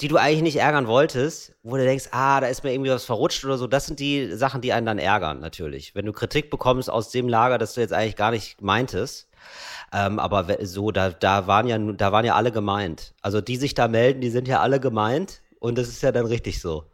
die 0.01 0.08
du 0.08 0.17
eigentlich 0.17 0.41
nicht 0.41 0.58
ärgern 0.58 0.88
wolltest, 0.88 1.53
wo 1.63 1.75
du 1.75 1.84
denkst, 1.84 2.10
ah, 2.12 2.39
da 2.39 2.48
ist 2.48 2.63
mir 2.63 2.74
irgendwie 2.74 2.91
was 2.91 3.05
verrutscht 3.05 3.43
oder 3.43 3.58
so. 3.58 3.67
Das 3.67 3.86
sind 3.86 4.00
die 4.00 4.31
Sachen, 4.34 4.62
die 4.62 4.72
einen 4.72 4.86
dann 4.86 5.00
ärgern, 5.00 5.39
natürlich. 5.39 5.93
Wenn 5.93 6.05
du 6.05 6.13
Kritik 6.13 6.50
bekommst 6.50 6.89
aus 6.89 7.10
dem 7.10 7.27
Lager, 7.27 7.58
das 7.58 7.74
du 7.74 7.81
jetzt 7.81 7.93
eigentlich 7.93 8.15
gar 8.15 8.31
nicht 8.31 8.62
meintest. 8.62 9.27
Ähm, 9.91 10.19
aber 10.19 10.46
so, 10.65 10.91
da, 10.91 11.10
da 11.10 11.48
waren 11.48 11.67
ja, 11.67 11.77
da 11.77 12.12
waren 12.12 12.25
ja 12.25 12.36
alle 12.36 12.51
gemeint. 12.51 13.13
Also 13.22 13.41
die 13.41 13.58
sich 13.58 13.74
da 13.74 13.88
melden, 13.88 14.22
die 14.22 14.29
sind 14.29 14.48
ja 14.48 14.62
alle 14.62 14.79
gemeint. 14.79 15.41
Und 15.60 15.77
das 15.77 15.89
ist 15.89 16.01
ja 16.01 16.12
dann 16.12 16.25
richtig 16.25 16.62
so. 16.62 16.86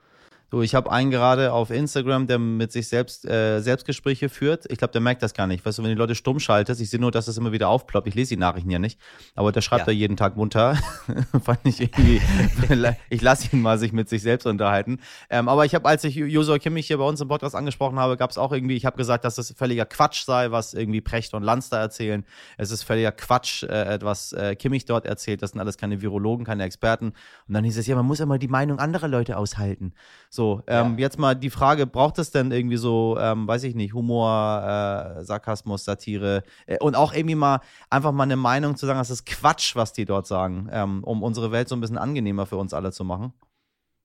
Du, 0.52 0.62
ich 0.62 0.76
habe 0.76 0.92
einen 0.92 1.10
gerade 1.10 1.54
auf 1.54 1.72
Instagram, 1.72 2.28
der 2.28 2.38
mit 2.38 2.72
sich 2.72 2.88
selbst 2.88 3.26
äh, 3.26 3.62
Selbstgespräche 3.62 4.30
führt. 4.30 4.72
Ich 4.72 4.78
glaube, 4.78 4.92
der 4.92 5.02
merkt 5.02 5.24
das 5.24 5.34
gar 5.34 5.48
nicht. 5.48 5.66
Weißt 5.66 5.80
du, 5.80 5.84
wenn 5.84 5.90
die 5.90 5.96
Leute 5.96 6.14
stumm 6.14 6.40
schaltest, 6.40 6.80
ich 6.82 6.90
sehe 6.92 7.00
nur, 7.00 7.10
dass 7.10 7.26
das 7.26 7.38
immer 7.38 7.52
wieder 7.52 7.68
aufploppt. 7.68 8.08
Ich 8.08 8.14
lese 8.14 8.36
die 8.36 8.40
Nachrichten 8.40 8.70
ja 8.70 8.78
nicht. 8.78 9.00
Aber 9.34 9.52
der 9.52 9.62
schreibt 9.62 9.82
ja. 9.82 9.86
da 9.88 9.92
jeden 9.92 10.18
Tag 10.18 10.38
munter. 10.38 10.76
Fand 11.44 11.60
ich 11.64 11.82
irgendwie, 11.82 12.22
ich 13.10 13.22
lasse 13.24 13.50
ihn 13.54 13.62
mal 13.62 13.80
sich 13.80 13.92
mit 13.92 14.08
sich 14.08 14.22
selbst 14.22 14.46
unterhalten. 14.46 15.00
Ähm, 15.32 15.50
aber 15.50 15.66
ich 15.66 15.74
habe, 15.74 15.90
als 15.90 16.04
ich 16.04 16.16
Josua 16.16 16.60
Kimmich 16.60 16.86
hier 16.86 17.00
bei 17.00 17.06
uns 17.06 17.20
im 17.22 17.28
Podcast 17.28 17.56
angesprochen 17.56 17.98
habe, 17.98 18.16
gab 18.16 18.30
es 18.30 18.38
auch 18.38 18.52
irgendwie, 18.52 18.76
ich 18.76 18.86
habe 18.86 18.98
gesagt, 18.98 19.26
dass 19.26 19.36
das 19.36 19.52
völliger 19.52 19.86
Quatsch 19.86 20.26
sei, 20.26 20.52
was 20.52 20.76
irgendwie 20.76 21.02
Precht 21.02 21.34
und 21.34 21.42
Lanz 21.42 21.70
da 21.70 21.80
erzählen. 21.80 22.24
Es 22.58 22.70
ist 22.70 22.84
völliger 22.84 23.12
Quatsch, 23.12 23.64
äh, 23.64 23.98
was 24.04 24.32
äh, 24.34 24.56
Kimmich 24.56 24.86
dort 24.86 25.08
erzählt. 25.08 25.42
Das 25.42 25.52
sind 25.52 25.60
alles 25.60 25.78
keine 25.78 26.02
Virologen, 26.02 26.46
keine 26.46 26.64
Experten. 26.66 27.14
Und 27.48 27.54
dann 27.54 27.64
hieß 27.64 27.78
es, 27.78 27.88
ja, 27.88 27.96
man 27.96 28.06
muss 28.06 28.20
immer 28.20 28.38
die 28.38 28.48
Meinung 28.48 28.78
anderer 28.78 29.08
Leute 29.08 29.38
aushalten. 29.38 29.94
So, 30.36 30.62
ähm, 30.68 30.96
ja. 30.98 31.00
jetzt 31.00 31.18
mal 31.18 31.34
die 31.34 31.50
Frage, 31.50 31.88
braucht 31.88 32.20
es 32.20 32.30
denn 32.30 32.52
irgendwie 32.52 32.76
so, 32.76 33.18
ähm, 33.18 33.48
weiß 33.48 33.64
ich 33.64 33.74
nicht, 33.74 33.94
Humor, 33.94 35.16
äh, 35.20 35.24
Sarkasmus, 35.24 35.86
Satire 35.86 36.44
äh, 36.66 36.78
und 36.80 36.96
auch 36.96 37.14
irgendwie 37.14 37.36
mal 37.36 37.62
einfach 37.90 38.12
mal 38.12 38.24
eine 38.24 38.36
Meinung 38.36 38.76
zu 38.76 38.86
sagen, 38.86 39.00
das 39.00 39.10
ist 39.10 39.26
Quatsch, 39.26 39.76
was 39.78 39.94
die 39.94 40.04
dort 40.04 40.28
sagen, 40.28 40.68
ähm, 40.72 41.04
um 41.06 41.24
unsere 41.24 41.52
Welt 41.52 41.70
so 41.70 41.76
ein 41.76 41.82
bisschen 41.82 41.98
angenehmer 41.98 42.46
für 42.46 42.58
uns 42.58 42.74
alle 42.74 42.92
zu 42.92 43.06
machen? 43.06 43.32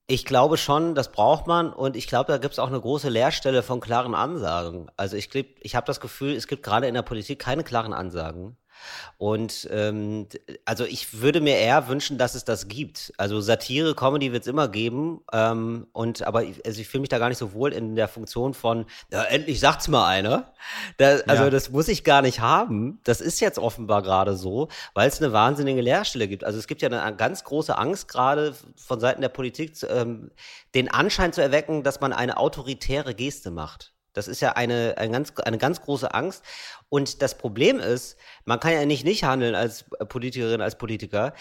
Ich 0.06 0.24
glaube 0.24 0.56
schon, 0.56 0.94
das 0.94 1.10
braucht 1.10 1.46
man 1.46 1.72
und 1.72 1.96
ich 1.96 2.06
glaube, 2.06 2.32
da 2.32 2.38
gibt 2.38 2.52
es 2.52 2.58
auch 2.58 2.68
eine 2.68 2.80
große 2.80 3.08
Leerstelle 3.08 3.62
von 3.62 3.80
klaren 3.80 4.14
Ansagen. 4.14 4.88
Also 4.96 5.16
ich, 5.16 5.34
ich 5.34 5.74
habe 5.74 5.86
das 5.86 6.00
Gefühl, 6.00 6.34
es 6.34 6.46
gibt 6.46 6.62
gerade 6.62 6.86
in 6.86 6.94
der 6.94 7.02
Politik 7.02 7.40
keine 7.40 7.64
klaren 7.64 7.92
Ansagen. 7.92 8.56
Und 9.18 9.68
ähm, 9.70 10.26
also 10.64 10.84
ich 10.84 11.20
würde 11.20 11.40
mir 11.40 11.56
eher 11.56 11.88
wünschen, 11.88 12.18
dass 12.18 12.34
es 12.34 12.44
das 12.44 12.68
gibt. 12.68 13.12
Also 13.16 13.40
Satire, 13.40 13.94
Comedy 13.94 14.32
wird 14.32 14.42
es 14.42 14.46
immer 14.46 14.68
geben. 14.68 15.20
Ähm, 15.32 15.86
und 15.92 16.22
aber 16.22 16.44
ich, 16.44 16.64
also 16.64 16.80
ich 16.80 16.88
fühle 16.88 17.02
mich 17.02 17.08
da 17.08 17.18
gar 17.18 17.28
nicht 17.28 17.38
so 17.38 17.52
wohl 17.52 17.72
in 17.72 17.96
der 17.96 18.08
Funktion 18.08 18.54
von, 18.54 18.86
ja, 19.12 19.22
endlich 19.24 19.60
sagt's 19.60 19.88
mal 19.88 20.06
einer. 20.06 20.52
Also 20.98 21.44
ja. 21.44 21.50
das 21.50 21.70
muss 21.70 21.88
ich 21.88 22.04
gar 22.04 22.22
nicht 22.22 22.40
haben. 22.40 23.00
Das 23.04 23.20
ist 23.20 23.40
jetzt 23.40 23.58
offenbar 23.58 24.02
gerade 24.02 24.36
so, 24.36 24.68
weil 24.94 25.08
es 25.08 25.20
eine 25.20 25.32
wahnsinnige 25.32 25.80
Leerstelle 25.80 26.28
gibt. 26.28 26.44
Also 26.44 26.58
es 26.58 26.66
gibt 26.66 26.82
ja 26.82 26.88
eine 26.88 27.16
ganz 27.16 27.44
große 27.44 27.76
Angst 27.76 28.08
gerade 28.08 28.54
von 28.76 29.00
Seiten 29.00 29.20
der 29.20 29.28
Politik, 29.28 29.72
ähm, 29.88 30.30
den 30.74 30.90
Anschein 30.90 31.32
zu 31.32 31.42
erwecken, 31.42 31.82
dass 31.82 32.00
man 32.00 32.12
eine 32.12 32.36
autoritäre 32.36 33.14
Geste 33.14 33.50
macht. 33.50 33.92
Das 34.12 34.28
ist 34.28 34.40
ja 34.40 34.52
eine, 34.52 34.94
eine, 34.96 35.12
ganz, 35.12 35.32
eine 35.38 35.58
ganz 35.58 35.82
große 35.82 36.12
Angst. 36.12 36.42
Und 36.88 37.22
das 37.22 37.36
Problem 37.38 37.78
ist, 37.78 38.16
man 38.44 38.60
kann 38.60 38.72
ja 38.72 38.84
nicht 38.84 39.04
nicht 39.04 39.24
handeln 39.24 39.54
als 39.54 39.84
Politikerin, 40.08 40.60
als 40.60 40.76
Politiker. 40.76 41.34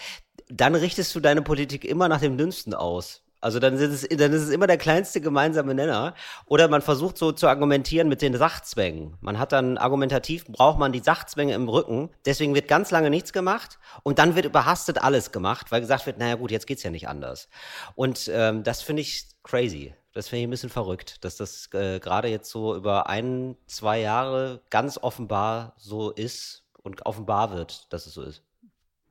Dann 0.48 0.74
richtest 0.74 1.14
du 1.14 1.20
deine 1.20 1.42
Politik 1.42 1.84
immer 1.84 2.08
nach 2.08 2.20
dem 2.20 2.36
Dünnsten 2.36 2.74
aus. 2.74 3.22
Also 3.40 3.58
dann 3.58 3.74
ist, 3.74 4.04
es, 4.04 4.18
dann 4.18 4.32
ist 4.32 4.42
es 4.42 4.50
immer 4.50 4.66
der 4.66 4.76
kleinste 4.76 5.20
gemeinsame 5.20 5.74
Nenner. 5.74 6.14
Oder 6.46 6.68
man 6.68 6.82
versucht 6.82 7.16
so 7.16 7.32
zu 7.32 7.48
argumentieren 7.48 8.08
mit 8.08 8.22
den 8.22 8.36
Sachzwängen. 8.36 9.16
Man 9.20 9.38
hat 9.38 9.52
dann 9.52 9.78
argumentativ, 9.78 10.44
braucht 10.46 10.78
man 10.78 10.92
die 10.92 11.00
Sachzwänge 11.00 11.54
im 11.54 11.68
Rücken. 11.68 12.10
Deswegen 12.26 12.54
wird 12.54 12.68
ganz 12.68 12.90
lange 12.90 13.10
nichts 13.10 13.32
gemacht. 13.32 13.78
Und 14.02 14.18
dann 14.18 14.36
wird 14.36 14.44
überhastet 14.44 15.02
alles 15.02 15.32
gemacht, 15.32 15.70
weil 15.70 15.80
gesagt 15.80 16.06
wird, 16.06 16.18
naja 16.18 16.34
gut, 16.34 16.50
jetzt 16.50 16.66
geht's 16.66 16.82
ja 16.82 16.90
nicht 16.90 17.08
anders. 17.08 17.48
Und 17.94 18.30
ähm, 18.32 18.62
das 18.62 18.82
finde 18.82 19.02
ich 19.02 19.26
crazy. 19.42 19.94
Das 20.12 20.28
finde 20.28 20.40
ich 20.40 20.46
ein 20.48 20.50
bisschen 20.50 20.70
verrückt, 20.70 21.24
dass 21.24 21.36
das 21.36 21.68
äh, 21.72 22.00
gerade 22.00 22.28
jetzt 22.28 22.50
so 22.50 22.74
über 22.74 23.08
ein, 23.08 23.56
zwei 23.66 24.00
Jahre 24.00 24.60
ganz 24.70 24.98
offenbar 24.98 25.74
so 25.76 26.10
ist 26.10 26.64
und 26.82 27.06
offenbar 27.06 27.52
wird, 27.52 27.92
dass 27.92 28.06
es 28.06 28.14
so 28.14 28.22
ist. 28.22 28.42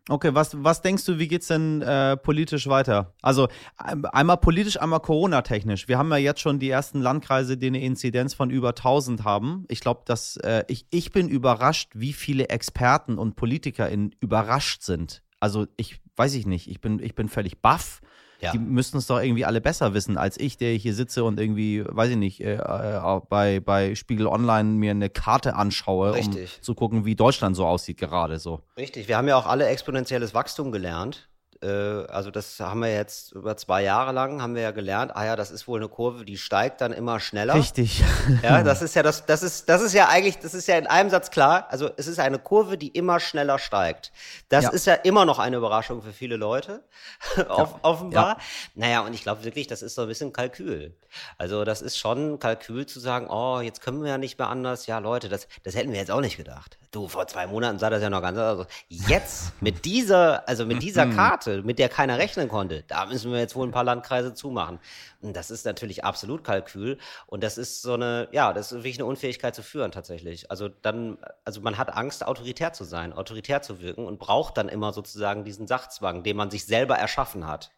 Okay, 0.10 0.34
was, 0.34 0.64
was 0.64 0.82
denkst 0.82 1.06
du, 1.06 1.20
wie 1.20 1.28
geht's 1.28 1.48
denn 1.48 1.84
äh, 1.84 2.18
politisch 2.18 2.68
weiter? 2.68 3.14
Also 3.22 3.48
einmal 3.78 4.38
politisch, 4.38 4.82
einmal 4.82 5.02
Corona-technisch. 5.02 5.88
Wir 5.88 6.00
haben 6.00 6.10
ja 6.10 6.18
jetzt 6.18 6.42
schon 6.42 6.58
die 6.58 6.70
ersten 6.70 7.00
Landkreise, 7.00 7.58
die 7.58 7.68
eine 7.68 7.82
Inzidenz 7.82 8.34
von 8.34 8.50
über 8.50 8.70
1000 8.70 9.24
haben. 9.24 9.66
Ich 9.68 9.82
glaube, 9.82 10.02
dass 10.06 10.36
äh, 10.38 10.64
ich, 10.68 10.88
ich 10.90 11.12
bin 11.12 11.30
überrascht, 11.30 11.92
wie 11.94 12.14
viele 12.14 12.50
Experten 12.50 13.20
und 13.20 13.36
Politiker 13.36 13.88
in, 13.88 14.16
überrascht 14.20 14.82
sind. 14.82 15.22
Also 15.40 15.68
ich 15.78 16.02
weiß 16.16 16.34
ich 16.34 16.48
nicht, 16.48 16.70
ich 16.70 16.82
bin, 16.82 17.00
ich 17.00 17.14
bin 17.16 17.30
völlig 17.30 17.62
baff 17.62 18.02
ja. 18.42 18.52
Die 18.52 18.60
müssten 18.60 18.98
es 18.98 19.08
doch 19.08 19.22
irgendwie 19.22 19.46
alle 19.46 19.62
besser 19.62 19.94
wissen 19.94 20.18
als 20.18 20.40
ich, 20.40 20.58
der 20.58 20.74
hier 20.74 20.94
sitze 20.94 21.24
und 21.24 21.40
irgendwie, 21.40 21.84
weiß 21.86 22.12
ich 22.12 22.18
nicht, 22.18 22.42
äh, 22.42 22.56
äh, 22.56 23.22
bei, 23.30 23.60
bei 23.60 23.96
Spiegel 23.96 24.28
Online 24.28 24.70
mir 24.70 24.92
eine 24.92 25.10
Karte 25.10 25.56
anschaue, 25.56 26.14
Richtig. 26.14 26.58
um 26.58 26.64
zu 26.64 26.76
gucken, 26.76 27.06
wie 27.06 27.16
Deutschland 27.16 27.56
so 27.56 27.66
aussieht 27.66 27.98
gerade 27.98 28.40
so. 28.40 28.62
Richtig, 28.78 29.08
wir 29.08 29.18
haben 29.18 29.28
ja 29.28 29.38
auch 29.38 29.46
alle 29.46 29.68
exponentielles 29.68 30.34
Wachstum 30.34 30.72
gelernt 30.72 31.29
äh, 31.29 31.29
also 31.68 32.32
das 32.32 32.58
haben 32.60 32.80
wir 32.80 32.94
jetzt 32.94 33.34
über 33.34 33.58
zwei 33.58 33.84
Jahre 33.84 34.14
lang, 34.14 34.42
haben 34.42 34.56
wir 34.56 34.62
ja 34.62 34.72
gelernt, 34.72 35.14
ah 35.16 35.26
ja, 35.26 35.36
das 35.36 35.52
ist 35.52 35.68
wohl 35.68 35.80
eine 35.80 35.90
Kurve, 35.90 36.24
die 36.24 36.38
steigt 36.38 36.80
dann 36.80 36.94
immer 36.94 37.20
schneller. 37.20 37.56
Richtig. 37.56 38.04
Ja, 38.44 38.64
das 38.64 38.82
ist 38.82 38.96
ja 38.96 39.04
das, 39.04 39.26
das 39.26 39.44
ist, 39.44 39.68
das 39.68 39.82
ist 39.82 39.94
ja 39.94 40.08
eigentlich, 40.08 40.38
das 40.38 40.54
ist 40.54 40.68
ja 40.68 40.78
in 40.78 40.88
einem 40.88 41.10
Satz 41.10 41.32
klar. 41.32 41.68
Also 41.70 41.90
es 41.98 42.08
ist 42.08 42.20
eine 42.20 42.38
Kurve, 42.40 42.78
die 42.78 42.90
immer 42.90 43.20
schneller 43.20 43.60
steigt. 43.60 44.12
Das 44.50 44.66
ja. 44.66 44.70
ist 44.70 44.86
ja 44.86 44.94
immer 44.94 45.26
noch 45.26 45.40
eine 45.40 45.58
Überraschung 45.58 46.02
für 46.02 46.14
viele 46.14 46.38
Leute, 46.38 46.84
ja. 47.38 47.80
offenbar. 47.82 48.38
Ja. 48.38 48.38
Naja, 48.76 49.02
und 49.02 49.14
ich 49.14 49.24
glaube 49.24 49.44
wirklich, 49.44 49.68
das 49.68 49.82
ist 49.82 49.96
so 49.96 50.04
ein 50.04 50.08
bisschen 50.08 50.32
Kalkül. 50.32 50.96
Also 51.38 51.66
das 51.66 51.82
ist 51.82 51.98
schon 51.98 52.40
Kalkül 52.40 52.86
zu 52.86 53.00
sagen, 53.00 53.28
oh, 53.30 53.60
jetzt 53.62 53.82
können 53.82 54.02
wir 54.02 54.10
ja 54.10 54.18
nicht 54.18 54.38
mehr 54.38 54.48
anders. 54.48 54.86
Ja, 54.86 55.00
Leute, 55.00 55.28
das, 55.28 55.48
das 55.64 55.76
hätten 55.76 55.92
wir 55.92 56.00
jetzt 56.00 56.12
auch 56.12 56.22
nicht 56.22 56.38
gedacht. 56.38 56.78
Du, 56.92 57.08
vor 57.08 57.28
zwei 57.28 57.46
Monaten 57.46 57.78
sah 57.78 57.92
das 57.92 58.02
ja 58.02 58.10
noch 58.10 58.22
ganz 58.22 58.36
anders 58.38 58.66
aus. 58.66 58.74
Jetzt 58.88 59.62
mit 59.62 59.86
dieser, 59.86 60.48
also 60.50 60.66
mit 60.66 60.82
dieser 60.82 61.06
mhm. 61.06 61.16
Karte, 61.16 61.62
mit 61.62 61.78
der 61.78 61.88
keiner 61.88 62.18
rechnen 62.18 62.48
konnte, 62.48 62.84
da 62.88 63.06
müssen 63.06 63.32
wir 63.32 63.40
jetzt 63.40 63.56
wohl 63.56 63.68
ein 63.68 63.72
paar 63.72 63.84
Landkreise 63.84 64.34
zumachen. 64.34 64.80
Und 65.22 65.36
das 65.36 65.52
ist 65.52 65.66
natürlich 65.66 66.04
absolut 66.04 66.44
Kalkül. 66.44 66.98
Und 67.28 67.44
das 67.44 67.60
ist 67.60 67.84
so 67.84 67.94
eine, 67.94 68.28
ja, 68.32 68.54
das 68.54 68.72
ist 68.72 68.80
wirklich 68.80 68.98
eine 68.98 69.06
Unfähigkeit 69.06 69.54
zu 69.54 69.62
führen 69.62 69.92
tatsächlich. 69.92 70.50
Also 70.50 70.68
dann, 70.68 71.20
also 71.46 71.62
man 71.62 71.78
hat 71.78 71.96
Angst, 71.96 72.26
autoritär 72.26 72.74
zu 72.74 72.86
sein, 72.86 73.14
autoritär 73.14 73.62
zu 73.62 73.82
wirken 73.82 74.08
und 74.08 74.18
braucht 74.18 74.58
dann 74.58 74.68
immer 74.68 74.92
sozusagen 74.92 75.44
diesen 75.44 75.68
Sachzwang, 75.68 76.24
den 76.24 76.38
man 76.38 76.50
sich 76.50 76.66
selber 76.66 76.96
erschaffen 76.96 77.46
hat. 77.46 77.72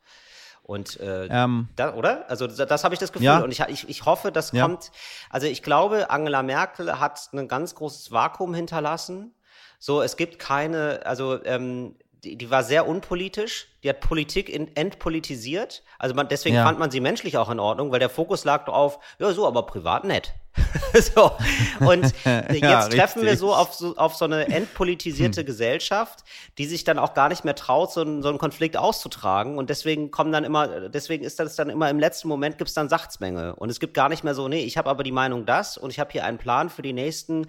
Und 0.72 1.02
äh, 1.02 1.26
ähm, 1.26 1.68
da, 1.76 1.96
oder? 1.96 2.30
Also 2.30 2.48
das, 2.48 2.56
das 2.56 2.86
habe 2.86 2.96
ich 2.96 3.00
das 3.00 3.12
Gefühl. 3.12 3.26
Ja. 3.26 3.40
Und 3.40 3.52
ich, 3.52 3.60
ich, 3.60 3.90
ich 3.90 4.06
hoffe, 4.06 4.32
das 4.32 4.54
ja. 4.54 4.66
kommt. 4.66 4.92
Also 5.30 5.46
ich 5.46 5.64
glaube, 5.64 6.10
Angela 6.10 6.44
Merkel 6.44 6.98
hat 6.98 7.28
ein 7.34 7.50
ganz 7.50 7.76
großes 7.76 8.14
Vakuum 8.14 8.54
hinterlassen. 8.54 9.36
So, 9.80 10.02
es 10.02 10.16
gibt 10.16 10.40
keine, 10.40 11.06
also 11.06 11.44
ähm, 11.44 11.98
die, 12.24 12.38
die 12.38 12.50
war 12.50 12.64
sehr 12.64 12.88
unpolitisch 12.88 13.68
die 13.84 13.90
hat 13.90 14.00
Politik 14.00 14.50
in, 14.50 14.76
entpolitisiert. 14.76 15.84
Also 15.98 16.16
man, 16.16 16.28
deswegen 16.28 16.56
ja. 16.56 16.66
fand 16.66 16.80
man 16.80 16.92
sie 16.92 17.00
menschlich 17.00 17.38
auch 17.38 17.50
in 17.50 17.60
Ordnung, 17.60 17.92
weil 17.92 18.00
der 18.00 18.10
Fokus 18.10 18.44
lag 18.46 18.68
auf, 18.68 19.00
ja, 19.20 19.32
so, 19.34 19.48
aber 19.48 19.64
privat 19.64 20.04
nett. 20.04 20.34
so. 20.94 21.32
Und 21.80 22.04
jetzt 22.26 22.62
ja, 22.62 22.88
treffen 22.88 23.24
wir 23.24 23.38
so 23.38 23.54
auf, 23.54 23.74
so 23.74 23.96
auf 23.96 24.16
so 24.16 24.26
eine 24.26 24.48
entpolitisierte 24.48 25.42
hm. 25.42 25.46
Gesellschaft, 25.46 26.24
die 26.58 26.66
sich 26.66 26.84
dann 26.84 27.00
auch 27.00 27.14
gar 27.14 27.30
nicht 27.30 27.46
mehr 27.46 27.56
traut, 27.56 27.92
so, 27.92 28.02
einen, 28.02 28.22
so 28.22 28.30
einen 28.30 28.38
Konflikt 28.38 28.76
auszutragen. 28.76 29.58
Und 29.58 29.70
deswegen 29.70 30.12
kommen 30.12 30.32
dann 30.32 30.44
immer, 30.44 30.90
deswegen 30.90 31.24
ist 31.24 31.40
das 31.40 31.56
dann 31.56 31.70
immer 31.70 31.90
im 31.90 32.00
letzten 32.00 32.28
Moment 32.28 32.58
gibt's 32.58 32.74
dann 32.74 32.90
Sachtsmenge. 32.90 33.56
Und 33.56 33.70
es 33.70 33.80
gibt 33.80 33.94
gar 33.94 34.10
nicht 34.10 34.24
mehr 34.24 34.36
so, 34.36 34.48
nee, 34.48 34.64
ich 34.64 34.78
habe 34.78 34.90
aber 34.90 35.04
die 35.04 35.12
Meinung 35.12 35.46
das 35.46 35.78
und 35.78 35.90
ich 35.90 36.00
habe 36.00 36.12
hier 36.12 36.26
einen 36.26 36.38
Plan 36.38 36.70
für 36.70 36.82
die 36.82 36.94
nächsten, 36.94 37.48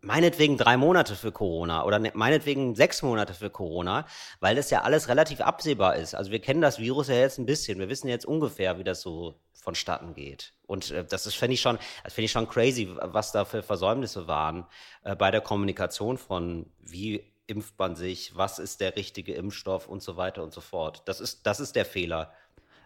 meinetwegen 0.00 0.56
drei 0.56 0.76
Monate 0.76 1.14
für 1.14 1.32
Corona 1.32 1.84
oder 1.84 1.98
ne, 1.98 2.10
meinetwegen 2.14 2.74
sechs 2.74 3.02
Monate 3.02 3.34
für 3.34 3.50
Corona, 3.50 4.06
weil 4.40 4.56
das 4.56 4.70
ja 4.70 4.82
alles 4.82 5.08
relativ 5.08 5.40
absehbar 5.40 5.69
absehbar 5.70 5.96
ist. 5.96 6.14
Also 6.14 6.30
wir 6.30 6.40
kennen 6.40 6.60
das 6.60 6.78
Virus 6.78 7.08
ja 7.08 7.16
jetzt 7.16 7.38
ein 7.38 7.46
bisschen. 7.46 7.78
Wir 7.78 7.88
wissen 7.88 8.08
jetzt 8.08 8.26
ungefähr, 8.26 8.78
wie 8.78 8.84
das 8.84 9.00
so 9.00 9.36
vonstatten 9.54 10.14
geht. 10.14 10.52
Und 10.66 10.90
äh, 10.90 11.04
das 11.04 11.32
finde 11.34 11.54
ich 11.54 11.60
schon, 11.60 11.78
ich 12.16 12.32
schon 12.32 12.48
crazy, 12.48 12.88
was 13.00 13.32
da 13.32 13.44
für 13.44 13.62
Versäumnisse 13.62 14.26
waren 14.26 14.66
äh, 15.04 15.14
bei 15.14 15.30
der 15.30 15.40
Kommunikation 15.40 16.18
von 16.18 16.66
wie 16.80 17.24
impft 17.46 17.78
man 17.78 17.96
sich, 17.96 18.36
was 18.36 18.58
ist 18.58 18.80
der 18.80 18.96
richtige 18.96 19.34
Impfstoff 19.34 19.88
und 19.88 20.02
so 20.02 20.16
weiter 20.16 20.42
und 20.42 20.52
so 20.52 20.60
fort. 20.60 21.02
Das 21.06 21.20
ist, 21.20 21.46
das 21.46 21.60
ist 21.60 21.74
der 21.74 21.84
Fehler. 21.84 22.32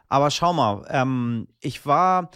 Aber 0.09 0.31
schau 0.31 0.53
mal, 0.53 0.87
ähm, 0.91 1.49
ich 1.61 1.87
war, 1.87 2.31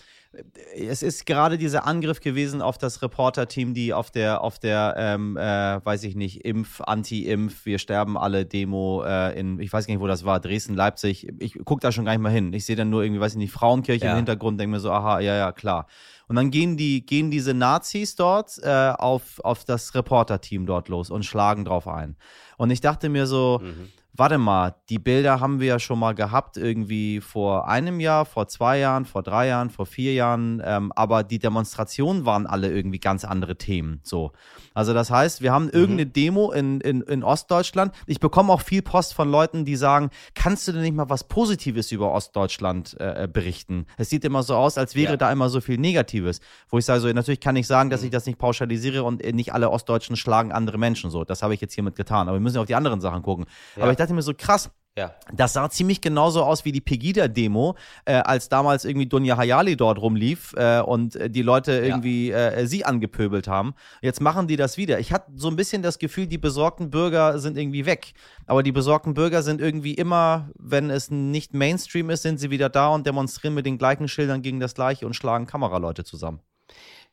es 0.77 1.03
ist 1.03 1.27
gerade 1.27 1.59
dieser 1.59 1.87
Angriff 1.87 2.21
gewesen 2.21 2.61
auf 2.61 2.77
das 2.77 3.03
Reporter-Team, 3.03 3.73
die 3.73 3.95
auf 3.95 4.11
der, 4.11 4.43
auf 4.43 4.59
der, 4.59 4.95
ähm, 4.99 5.37
äh, 5.37 5.85
weiß 5.85 6.05
ich 6.05 6.17
nicht, 6.17 6.45
Impf, 6.45 6.81
Anti-Impf, 6.83 7.65
wir 7.65 7.79
sterben 7.79 8.19
alle 8.19 8.45
Demo 8.45 9.03
äh, 9.05 9.39
in, 9.39 9.59
ich 9.59 9.73
weiß 9.73 9.87
gar 9.87 9.95
nicht, 9.95 10.03
wo 10.03 10.07
das 10.07 10.25
war, 10.25 10.39
Dresden, 10.41 10.75
Leipzig. 10.75 11.29
Ich 11.39 11.55
gucke 11.65 11.81
da 11.81 11.93
schon 11.93 12.05
gar 12.05 12.13
nicht 12.13 12.21
mal 12.21 12.33
hin. 12.33 12.53
Ich 12.53 12.67
sehe 12.67 12.77
dann 12.77 12.91
nur 12.91 13.03
irgendwie, 13.03 13.21
weiß 13.21 13.33
ich 13.33 13.39
nicht, 13.39 13.53
Frauenkirche 13.53 14.05
ja. 14.05 14.13
im 14.13 14.17
Hintergrund, 14.17 14.61
denke 14.61 14.73
mir 14.73 14.81
so, 14.81 14.93
aha, 14.93 15.21
ja, 15.21 15.35
ja, 15.35 15.53
klar. 15.53 15.87
Und 16.29 16.37
dann 16.37 16.51
gehen 16.51 16.77
die, 16.77 17.07
gehen 17.07 17.31
diese 17.31 17.55
Nazis 17.55 18.15
dort 18.15 18.59
äh, 18.63 18.93
auf, 18.99 19.41
auf 19.41 19.65
das 19.65 19.95
Reporter-Team 19.95 20.67
dort 20.67 20.89
los 20.89 21.11
und 21.11 21.25
schlagen 21.25 21.65
drauf 21.65 21.89
ein. 21.89 22.17
Und 22.59 22.71
ich 22.71 22.83
dachte 22.83 23.09
mir 23.09 23.27
so, 23.27 23.61
mhm 23.63 23.89
warte 24.14 24.38
mal, 24.38 24.75
die 24.88 24.99
Bilder 24.99 25.40
haben 25.40 25.61
wir 25.61 25.68
ja 25.68 25.79
schon 25.79 25.99
mal 25.99 26.14
gehabt, 26.14 26.57
irgendwie 26.57 27.21
vor 27.21 27.68
einem 27.68 28.01
Jahr, 28.01 28.25
vor 28.25 28.49
zwei 28.49 28.79
Jahren, 28.79 29.05
vor 29.05 29.23
drei 29.23 29.47
Jahren, 29.47 29.71
vor 29.71 29.87
vier 29.87 30.14
Jahren, 30.14 30.61
ähm, 30.64 30.92
aber 30.97 31.23
die 31.23 31.38
Demonstrationen 31.38 32.25
waren 32.25 32.47
alle 32.47 32.71
irgendwie 32.71 32.99
ganz 32.99 33.25
andere 33.25 33.57
Themen. 33.57 34.01
So. 34.03 34.33
Also 34.75 34.94
das 34.94 35.11
heißt, 35.11 35.42
wir 35.42 35.53
haben 35.53 35.66
mhm. 35.66 35.73
irgendeine 35.73 36.07
Demo 36.07 36.51
in, 36.51 36.81
in, 36.81 37.03
in 37.03 37.23
Ostdeutschland. 37.23 37.94
Ich 38.07 38.18
bekomme 38.18 38.53
auch 38.53 38.61
viel 38.61 38.83
Post 38.83 39.14
von 39.14 39.31
Leuten, 39.31 39.64
die 39.64 39.77
sagen, 39.77 40.11
kannst 40.35 40.66
du 40.66 40.73
denn 40.73 40.83
nicht 40.83 40.94
mal 40.94 41.09
was 41.09 41.25
Positives 41.25 41.92
über 41.92 42.12
Ostdeutschland 42.12 42.97
äh, 42.99 43.25
äh 43.25 43.29
berichten? 43.29 43.87
Es 43.99 44.11
sieht 44.11 44.25
immer 44.25 44.42
so 44.42 44.57
aus, 44.57 44.79
als 44.79 44.94
wäre 44.94 45.12
ja. 45.12 45.16
da 45.16 45.31
immer 45.31 45.49
so 45.49 45.61
viel 45.61 45.79
Negatives. 45.79 46.40
Wo 46.71 46.79
ich 46.79 46.85
sage, 46.85 47.01
so, 47.01 47.09
natürlich 47.12 47.40
kann 47.40 47.57
ich 47.57 47.66
sagen, 47.66 47.90
dass 47.90 48.03
ich 48.03 48.09
mhm. 48.09 48.12
das 48.12 48.27
nicht 48.27 48.38
pauschalisiere 48.38 49.05
und 49.05 49.25
nicht 49.35 49.53
alle 49.53 49.71
Ostdeutschen 49.71 50.16
schlagen 50.16 50.51
andere 50.51 50.79
Menschen 50.79 51.11
so. 51.11 51.25
Das 51.25 51.42
habe 51.42 51.55
ich 51.55 51.61
jetzt 51.61 51.75
hiermit 51.75 51.94
getan. 51.94 52.29
Aber 52.29 52.37
wir 52.37 52.42
müssen 52.42 52.59
auf 52.59 52.66
die 52.66 52.75
anderen 52.75 53.01
Sachen 53.01 53.23
gucken. 53.23 53.47
Ja. 53.77 53.83
Aber 53.83 53.92
ich 53.92 53.98
dachte, 53.99 54.09
dachte 54.09 54.15
mir 54.15 54.23
so, 54.23 54.35
krass, 54.35 54.71
ja. 54.99 55.15
Das 55.33 55.53
sah 55.53 55.71
ziemlich 55.71 56.01
genauso 56.01 56.43
aus 56.43 56.65
wie 56.65 56.73
die 56.73 56.81
Pegida-Demo, 56.81 57.77
äh, 58.05 58.15
als 58.15 58.49
damals 58.49 58.85
irgendwie 58.85 59.07
Dunja 59.07 59.37
Hayali 59.37 59.77
dort 59.77 60.01
rumlief 60.01 60.55
äh, 60.57 60.81
und 60.81 61.15
äh, 61.15 61.31
die 61.31 61.43
Leute 61.43 61.71
irgendwie 61.73 62.31
ja. 62.31 62.49
äh, 62.49 62.67
sie 62.67 62.85
angepöbelt 62.85 63.47
haben. 63.47 63.75
Jetzt 64.03 64.21
machen 64.21 64.49
die 64.49 64.57
das 64.57 64.77
wieder. 64.77 64.99
Ich 64.99 65.13
hatte 65.13 65.31
so 65.37 65.51
ein 65.51 65.55
bisschen 65.55 65.83
das 65.83 66.01
Gefühl, 66.01 66.27
die 66.27 66.37
besorgten 66.37 66.91
Bürger 66.91 67.39
sind 67.39 67.57
irgendwie 67.57 67.87
weg. 67.87 68.13
Aber 68.47 68.65
die 68.65 68.73
besorgten 68.73 69.15
Bürger 69.15 69.45
sind 69.45 69.61
irgendwie 69.61 69.95
immer, 69.95 70.51
wenn 70.59 70.91
es 70.91 71.13
nicht 71.13 71.55
Mainstream 71.55 72.11
ist, 72.11 72.23
sind 72.23 72.41
sie 72.41 72.51
wieder 72.51 72.69
da 72.69 72.89
und 72.89 73.07
demonstrieren 73.07 73.55
mit 73.55 73.67
den 73.67 73.79
gleichen 73.79 74.09
Schildern 74.09 74.43
gegen 74.43 74.59
das 74.59 74.75
Gleiche 74.75 75.07
und 75.07 75.15
schlagen 75.15 75.47
Kameraleute 75.47 76.03
zusammen. 76.03 76.41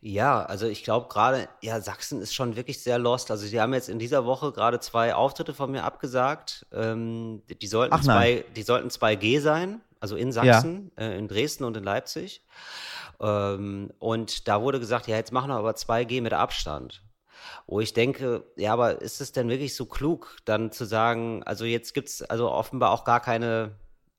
Ja, 0.07 0.45
also 0.45 0.67
ich 0.67 0.83
glaube 0.83 1.07
gerade, 1.07 1.49
ja, 1.63 1.81
Sachsen 1.81 2.21
ist 2.21 2.35
schon 2.35 2.55
wirklich 2.55 2.83
sehr 2.83 2.99
lost. 2.99 3.31
Also 3.31 3.47
sie 3.47 3.59
haben 3.59 3.73
jetzt 3.73 3.89
in 3.89 3.97
dieser 3.97 4.23
Woche 4.23 4.51
gerade 4.51 4.79
zwei 4.79 5.15
Auftritte 5.15 5.55
von 5.55 5.71
mir 5.71 5.83
abgesagt. 5.83 6.67
Ähm, 6.71 7.41
die, 7.59 7.65
sollten 7.65 7.95
Ach, 7.95 8.03
zwei, 8.03 8.45
die 8.55 8.61
sollten 8.61 8.89
2G 8.89 9.41
sein, 9.41 9.81
also 9.99 10.15
in 10.15 10.31
Sachsen, 10.31 10.91
ja. 10.95 11.05
äh, 11.05 11.17
in 11.17 11.27
Dresden 11.27 11.63
und 11.63 11.75
in 11.75 11.83
Leipzig. 11.83 12.43
Ähm, 13.19 13.89
und 13.97 14.47
da 14.47 14.61
wurde 14.61 14.79
gesagt, 14.79 15.07
ja, 15.07 15.15
jetzt 15.15 15.31
machen 15.31 15.49
wir 15.49 15.55
aber 15.55 15.71
2G 15.71 16.21
mit 16.21 16.33
Abstand. 16.33 17.01
wo 17.65 17.79
ich 17.79 17.93
denke, 17.93 18.43
ja, 18.57 18.73
aber 18.73 19.01
ist 19.01 19.21
es 19.21 19.31
denn 19.31 19.49
wirklich 19.49 19.73
so 19.73 19.87
klug, 19.87 20.37
dann 20.45 20.71
zu 20.71 20.85
sagen, 20.85 21.41
also 21.45 21.65
jetzt 21.65 21.95
gibt 21.95 22.09
es 22.09 22.21
also 22.21 22.51
offenbar 22.51 22.91
auch 22.91 23.05
gar 23.05 23.21
keine 23.21 23.71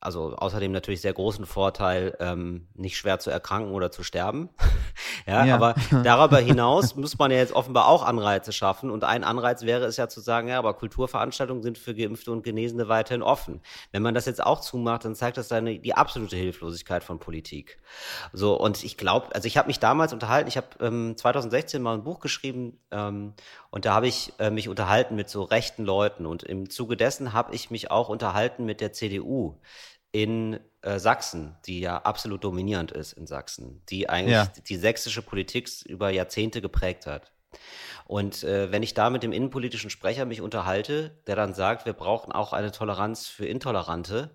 also 0.07 0.37
außerdem 0.37 0.71
natürlich 0.71 1.01
sehr 1.01 1.13
großen 1.13 1.47
Vorteil, 1.47 2.17
ähm, 2.21 2.69
nicht 2.75 2.97
schwer 2.97 3.19
zu 3.19 3.29
erkranken 3.29 3.73
oder 3.73 3.91
zu 3.91 4.05
sterben. 4.05 4.51
ja, 5.27 5.45
ja, 5.45 5.55
aber 5.57 5.75
darüber 6.05 6.39
hinaus 6.39 6.95
muss 6.95 7.19
man 7.19 7.33
ja 7.33 7.39
jetzt 7.39 7.53
offenbar 7.53 7.89
auch 7.89 8.05
Anreize 8.05 8.53
schaffen. 8.53 8.91
Und 8.91 9.03
ein 9.03 9.25
Anreiz 9.25 9.63
wäre 9.63 9.85
es 9.85 9.97
ja 9.97 10.09
zu 10.09 10.21
sagen, 10.21 10.47
ja, 10.47 10.59
aber 10.59 10.75
Kulturveranstaltungen 10.75 11.65
sind 11.65 11.77
für 11.77 11.93
Geimpfte 11.93 12.31
und 12.31 12.45
Genesene 12.45 12.89
weiterhin 12.89 13.23
offen. 13.23 13.61
Wenn 13.91 14.03
man 14.03 14.15
das 14.15 14.27
jetzt 14.27 14.43
auch 14.43 14.61
zumacht, 14.61 15.05
dann 15.05 15.17
zeigt 15.17 15.39
das 15.39 15.49
dann 15.49 15.67
die 15.67 15.95
absolute 15.95 16.37
Hilflosigkeit 16.37 17.03
von 17.03 17.19
Politik. 17.19 17.79
So, 18.33 18.55
und 18.59 18.85
ich 18.85 18.97
glaube, 18.97 19.35
also 19.35 19.49
ich 19.49 19.59
habe 19.59 19.67
mich 19.67 19.81
damals 19.81 20.13
unterhalten, 20.13 20.47
ich 20.47 20.57
habe 20.57 20.69
ähm, 20.81 21.17
2016 21.17 21.83
mal 21.83 21.95
ein 21.95 22.05
Buch 22.05 22.21
geschrieben 22.21 22.79
ähm, 22.93 23.35
und 23.71 23.85
da 23.85 23.95
habe 23.95 24.07
ich 24.07 24.33
äh, 24.39 24.51
mich 24.51 24.69
unterhalten 24.69 25.17
mit 25.17 25.29
so 25.29 25.43
rechten 25.43 25.85
Leuten. 25.85 26.27
Und 26.27 26.45
im 26.45 26.71
Zuge 26.71 26.97
dessen 26.97 27.33
habe 27.33 27.57
ich 27.57 27.73
mich 27.73 27.91
auch 27.91 28.09
unterhalten 28.09 28.65
mit 28.65 28.81
der 28.81 28.93
CDU 28.93 29.59
in 30.17 30.59
äh, 30.81 30.99
Sachsen, 30.99 31.57
die 31.67 31.81
ja 31.81 31.99
absolut 31.99 32.43
dominierend 32.43 32.91
ist 32.91 33.13
in 33.13 33.27
Sachsen, 33.27 33.83
die 33.91 34.09
eigentlich 34.09 34.33
ja. 34.33 34.51
die 34.67 34.77
sächsische 34.77 35.21
Politik 35.21 35.69
über 35.85 36.09
Jahrzehnte 36.09 36.63
geprägt 36.63 37.05
hat. 37.05 37.33
Und 38.07 38.43
äh, 38.43 38.73
wenn 38.73 38.83
ich 38.83 38.95
da 38.95 39.11
mit 39.11 39.23
dem 39.23 39.33
innenpolitischen 39.33 39.91
Sprecher 39.91 40.25
mich 40.25 40.41
unterhalte, 40.41 41.11
der 41.27 41.37
dann 41.37 41.53
sagt, 41.53 41.85
wir 41.85 41.93
brauchen 41.93 42.33
auch 42.33 42.55
eine 42.55 42.73
Toleranz 42.73 43.27
für 43.27 43.45
Intolerante, 43.45 44.31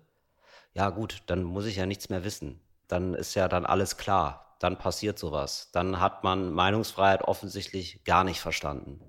ja 0.72 0.88
gut, 0.90 1.24
dann 1.26 1.42
muss 1.42 1.66
ich 1.66 1.76
ja 1.76 1.86
nichts 1.86 2.08
mehr 2.10 2.22
wissen. 2.22 2.60
Dann 2.86 3.14
ist 3.14 3.34
ja 3.34 3.48
dann 3.48 3.66
alles 3.66 3.96
klar. 3.96 4.56
Dann 4.60 4.78
passiert 4.78 5.18
sowas. 5.18 5.70
Dann 5.72 5.98
hat 5.98 6.22
man 6.22 6.52
Meinungsfreiheit 6.52 7.22
offensichtlich 7.22 8.04
gar 8.04 8.22
nicht 8.22 8.38
verstanden. 8.38 9.00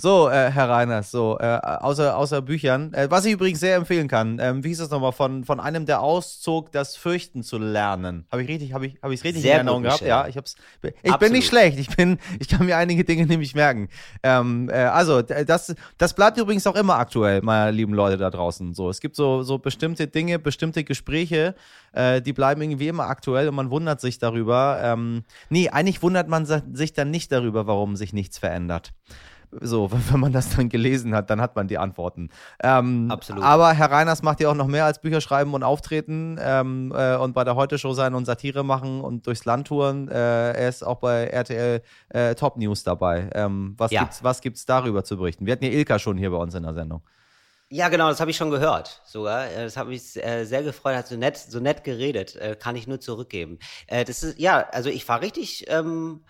So, 0.00 0.28
äh, 0.28 0.52
Herr 0.52 0.68
Reiners, 0.68 1.10
so, 1.10 1.38
äh, 1.40 1.58
außer, 1.60 2.16
außer 2.16 2.40
Büchern. 2.40 2.94
Äh, 2.94 3.10
was 3.10 3.24
ich 3.24 3.32
übrigens 3.32 3.58
sehr 3.58 3.74
empfehlen 3.74 4.06
kann, 4.06 4.38
ähm, 4.40 4.62
wie 4.62 4.68
hieß 4.68 4.78
das 4.78 4.90
nochmal, 4.90 5.10
von, 5.10 5.42
von 5.42 5.58
einem, 5.58 5.86
der 5.86 6.02
auszog, 6.02 6.70
das 6.70 6.94
Fürchten 6.94 7.42
zu 7.42 7.58
lernen. 7.58 8.24
Habe 8.30 8.44
ich 8.44 8.48
richtig, 8.48 8.72
habe 8.72 8.86
ich, 8.86 9.02
habe 9.02 9.12
ich 9.12 9.24
richtig 9.24 9.42
sehr 9.42 9.54
in 9.54 9.56
Erinnerung 9.56 9.82
gehabt? 9.82 10.02
Ja, 10.02 10.28
ich 10.28 10.36
hab's. 10.36 10.54
Ich 10.82 10.90
Absolut. 11.10 11.18
bin 11.18 11.32
nicht 11.32 11.48
schlecht. 11.48 11.80
Ich 11.80 11.88
bin, 11.96 12.18
ich 12.38 12.46
kann 12.46 12.64
mir 12.64 12.76
einige 12.76 13.02
Dinge 13.02 13.26
nämlich 13.26 13.56
merken. 13.56 13.88
Ähm, 14.22 14.70
äh, 14.70 14.74
also, 14.74 15.20
das, 15.20 15.74
das 15.96 16.14
bleibt 16.14 16.38
übrigens 16.38 16.64
auch 16.68 16.76
immer 16.76 16.94
aktuell, 16.94 17.42
meine 17.42 17.72
lieben 17.72 17.92
Leute 17.92 18.18
da 18.18 18.30
draußen. 18.30 18.74
So, 18.74 18.90
es 18.90 19.00
gibt 19.00 19.16
so, 19.16 19.42
so 19.42 19.58
bestimmte 19.58 20.06
Dinge, 20.06 20.38
bestimmte 20.38 20.84
Gespräche, 20.84 21.56
äh, 21.92 22.22
die 22.22 22.32
bleiben 22.32 22.62
irgendwie 22.62 22.86
immer 22.86 23.08
aktuell 23.08 23.48
und 23.48 23.56
man 23.56 23.72
wundert 23.72 24.00
sich 24.00 24.20
darüber. 24.20 24.78
Ähm, 24.80 25.24
nee, 25.50 25.70
eigentlich 25.70 26.04
wundert 26.04 26.28
man 26.28 26.46
sich 26.46 26.92
dann 26.92 27.10
nicht 27.10 27.32
darüber, 27.32 27.66
warum 27.66 27.96
sich 27.96 28.12
nichts 28.12 28.38
verändert. 28.38 28.92
So, 29.50 29.90
wenn 30.10 30.20
man 30.20 30.32
das 30.32 30.56
dann 30.56 30.68
gelesen 30.68 31.14
hat, 31.14 31.30
dann 31.30 31.40
hat 31.40 31.56
man 31.56 31.68
die 31.68 31.78
Antworten. 31.78 32.30
Ähm, 32.62 33.10
Absolut. 33.10 33.42
Aber 33.42 33.72
Herr 33.72 33.90
Reiners 33.90 34.22
macht 34.22 34.40
ja 34.40 34.50
auch 34.50 34.54
noch 34.54 34.66
mehr 34.66 34.84
als 34.84 35.00
Bücher 35.00 35.20
schreiben 35.20 35.54
und 35.54 35.62
auftreten 35.62 36.38
ähm, 36.40 36.92
äh, 36.94 37.16
und 37.16 37.32
bei 37.32 37.44
der 37.44 37.56
Heute-Show 37.56 37.92
sein 37.92 38.14
und 38.14 38.24
Satire 38.24 38.64
machen 38.64 39.00
und 39.00 39.26
durchs 39.26 39.44
Land 39.44 39.68
touren. 39.68 40.08
Äh, 40.08 40.52
er 40.52 40.68
ist 40.68 40.84
auch 40.84 40.96
bei 40.96 41.24
RTL 41.26 41.82
äh, 42.10 42.34
Top 42.34 42.56
News 42.56 42.82
dabei. 42.82 43.30
Ähm, 43.34 43.74
was, 43.78 43.90
ja. 43.90 44.02
gibt's, 44.02 44.22
was 44.22 44.40
gibt's 44.40 44.66
darüber 44.66 45.04
zu 45.04 45.16
berichten? 45.16 45.46
Wir 45.46 45.52
hatten 45.52 45.64
ja 45.64 45.70
Ilka 45.70 45.98
schon 45.98 46.18
hier 46.18 46.30
bei 46.30 46.36
uns 46.36 46.54
in 46.54 46.62
der 46.62 46.74
Sendung. 46.74 47.02
Ja, 47.70 47.90
genau, 47.90 48.08
das 48.08 48.18
habe 48.20 48.30
ich 48.30 48.36
schon 48.36 48.50
gehört 48.50 49.02
sogar. 49.04 49.46
Äh, 49.46 49.64
das 49.64 49.76
hat 49.76 49.88
mich 49.88 50.16
äh, 50.16 50.44
sehr 50.44 50.62
gefreut, 50.62 50.96
hat 50.96 51.06
so 51.06 51.16
nett, 51.16 51.36
so 51.36 51.60
nett 51.60 51.84
geredet. 51.84 52.36
Äh, 52.36 52.56
kann 52.58 52.76
ich 52.76 52.86
nur 52.86 53.00
zurückgeben. 53.00 53.58
Äh, 53.86 54.04
das 54.04 54.22
ist, 54.22 54.38
ja, 54.38 54.66
also 54.72 54.88
ich 54.88 55.06
war 55.08 55.20
richtig. 55.20 55.66
Ähm 55.68 56.20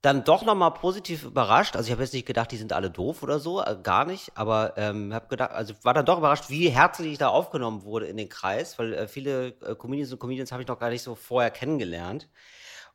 dann 0.00 0.22
doch 0.22 0.44
nochmal 0.44 0.72
positiv 0.72 1.24
überrascht. 1.24 1.74
Also 1.74 1.88
ich 1.88 1.92
habe 1.92 2.02
jetzt 2.02 2.14
nicht 2.14 2.26
gedacht, 2.26 2.52
die 2.52 2.56
sind 2.56 2.72
alle 2.72 2.90
doof 2.90 3.22
oder 3.22 3.40
so, 3.40 3.62
äh, 3.62 3.76
gar 3.82 4.04
nicht. 4.04 4.30
Aber 4.36 4.74
ähm, 4.76 5.12
habe 5.12 5.26
gedacht, 5.28 5.50
also 5.50 5.74
war 5.82 5.94
dann 5.94 6.06
doch 6.06 6.18
überrascht, 6.18 6.50
wie 6.50 6.68
herzlich 6.68 7.12
ich 7.12 7.18
da 7.18 7.28
aufgenommen 7.28 7.82
wurde 7.82 8.06
in 8.06 8.16
den 8.16 8.28
Kreis, 8.28 8.78
weil 8.78 8.94
äh, 8.94 9.08
viele 9.08 9.48
äh, 9.62 9.74
Comedians 9.74 10.12
und 10.12 10.20
Comedians 10.20 10.52
habe 10.52 10.62
ich 10.62 10.68
noch 10.68 10.78
gar 10.78 10.90
nicht 10.90 11.02
so 11.02 11.14
vorher 11.14 11.50
kennengelernt. 11.50 12.28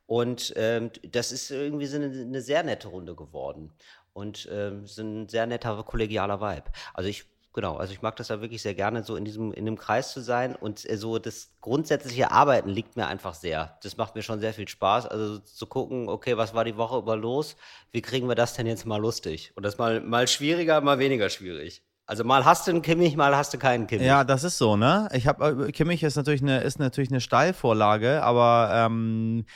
Und 0.06 0.52
ähm, 0.56 0.90
das 1.02 1.32
ist 1.32 1.50
irgendwie 1.50 1.86
so 1.86 1.96
eine, 1.96 2.06
eine 2.06 2.40
sehr 2.42 2.62
nette 2.62 2.88
Runde 2.88 3.14
geworden. 3.14 3.72
Und 4.12 4.48
ähm, 4.50 4.84
ist 4.84 4.98
ein 4.98 5.28
sehr 5.28 5.46
netter 5.46 5.82
kollegialer 5.82 6.40
Vibe. 6.40 6.70
Also 6.94 7.10
ich 7.10 7.26
genau, 7.54 7.76
also 7.76 7.92
ich 7.92 8.02
mag 8.02 8.16
das 8.16 8.28
ja 8.28 8.42
wirklich 8.42 8.60
sehr 8.60 8.74
gerne, 8.74 9.02
so 9.04 9.16
in 9.16 9.24
diesem, 9.24 9.52
in 9.52 9.64
dem 9.64 9.78
Kreis 9.78 10.12
zu 10.12 10.20
sein 10.20 10.54
und 10.54 10.88
äh, 10.88 10.98
so 10.98 11.18
das 11.18 11.52
grundsätzliche 11.60 12.30
Arbeiten 12.30 12.68
liegt 12.68 12.96
mir 12.96 13.06
einfach 13.06 13.32
sehr. 13.32 13.78
Das 13.82 13.96
macht 13.96 14.14
mir 14.14 14.22
schon 14.22 14.40
sehr 14.40 14.52
viel 14.52 14.68
Spaß. 14.68 15.06
Also 15.06 15.38
zu 15.38 15.66
gucken, 15.66 16.08
okay, 16.08 16.36
was 16.36 16.52
war 16.52 16.64
die 16.64 16.76
Woche 16.76 16.98
über 16.98 17.16
los? 17.16 17.56
Wie 17.92 18.02
kriegen 18.02 18.28
wir 18.28 18.34
das 18.34 18.54
denn 18.54 18.66
jetzt 18.66 18.84
mal 18.84 19.00
lustig? 19.00 19.52
Und 19.54 19.62
das 19.64 19.78
mal, 19.78 20.00
mal 20.00 20.28
schwieriger, 20.28 20.80
mal 20.82 20.98
weniger 20.98 21.30
schwierig. 21.30 21.82
Also 22.06 22.22
mal 22.22 22.44
hast 22.44 22.66
du 22.66 22.72
einen 22.72 22.82
Kimmich, 22.82 23.16
mal 23.16 23.34
hast 23.34 23.54
du 23.54 23.58
keinen 23.58 23.86
Kimmich. 23.86 24.06
Ja, 24.06 24.24
das 24.24 24.44
ist 24.44 24.58
so, 24.58 24.76
ne? 24.76 25.08
Ich 25.14 25.26
habe 25.26 25.68
äh, 25.68 25.72
Kimmich 25.72 26.02
ist 26.02 26.16
natürlich 26.16 26.42
eine 26.42 26.60
ist 26.60 26.78
natürlich 26.78 27.10
eine 27.10 27.22
Steilvorlage, 27.22 28.22
aber 28.22 28.70
ähm, 28.74 29.46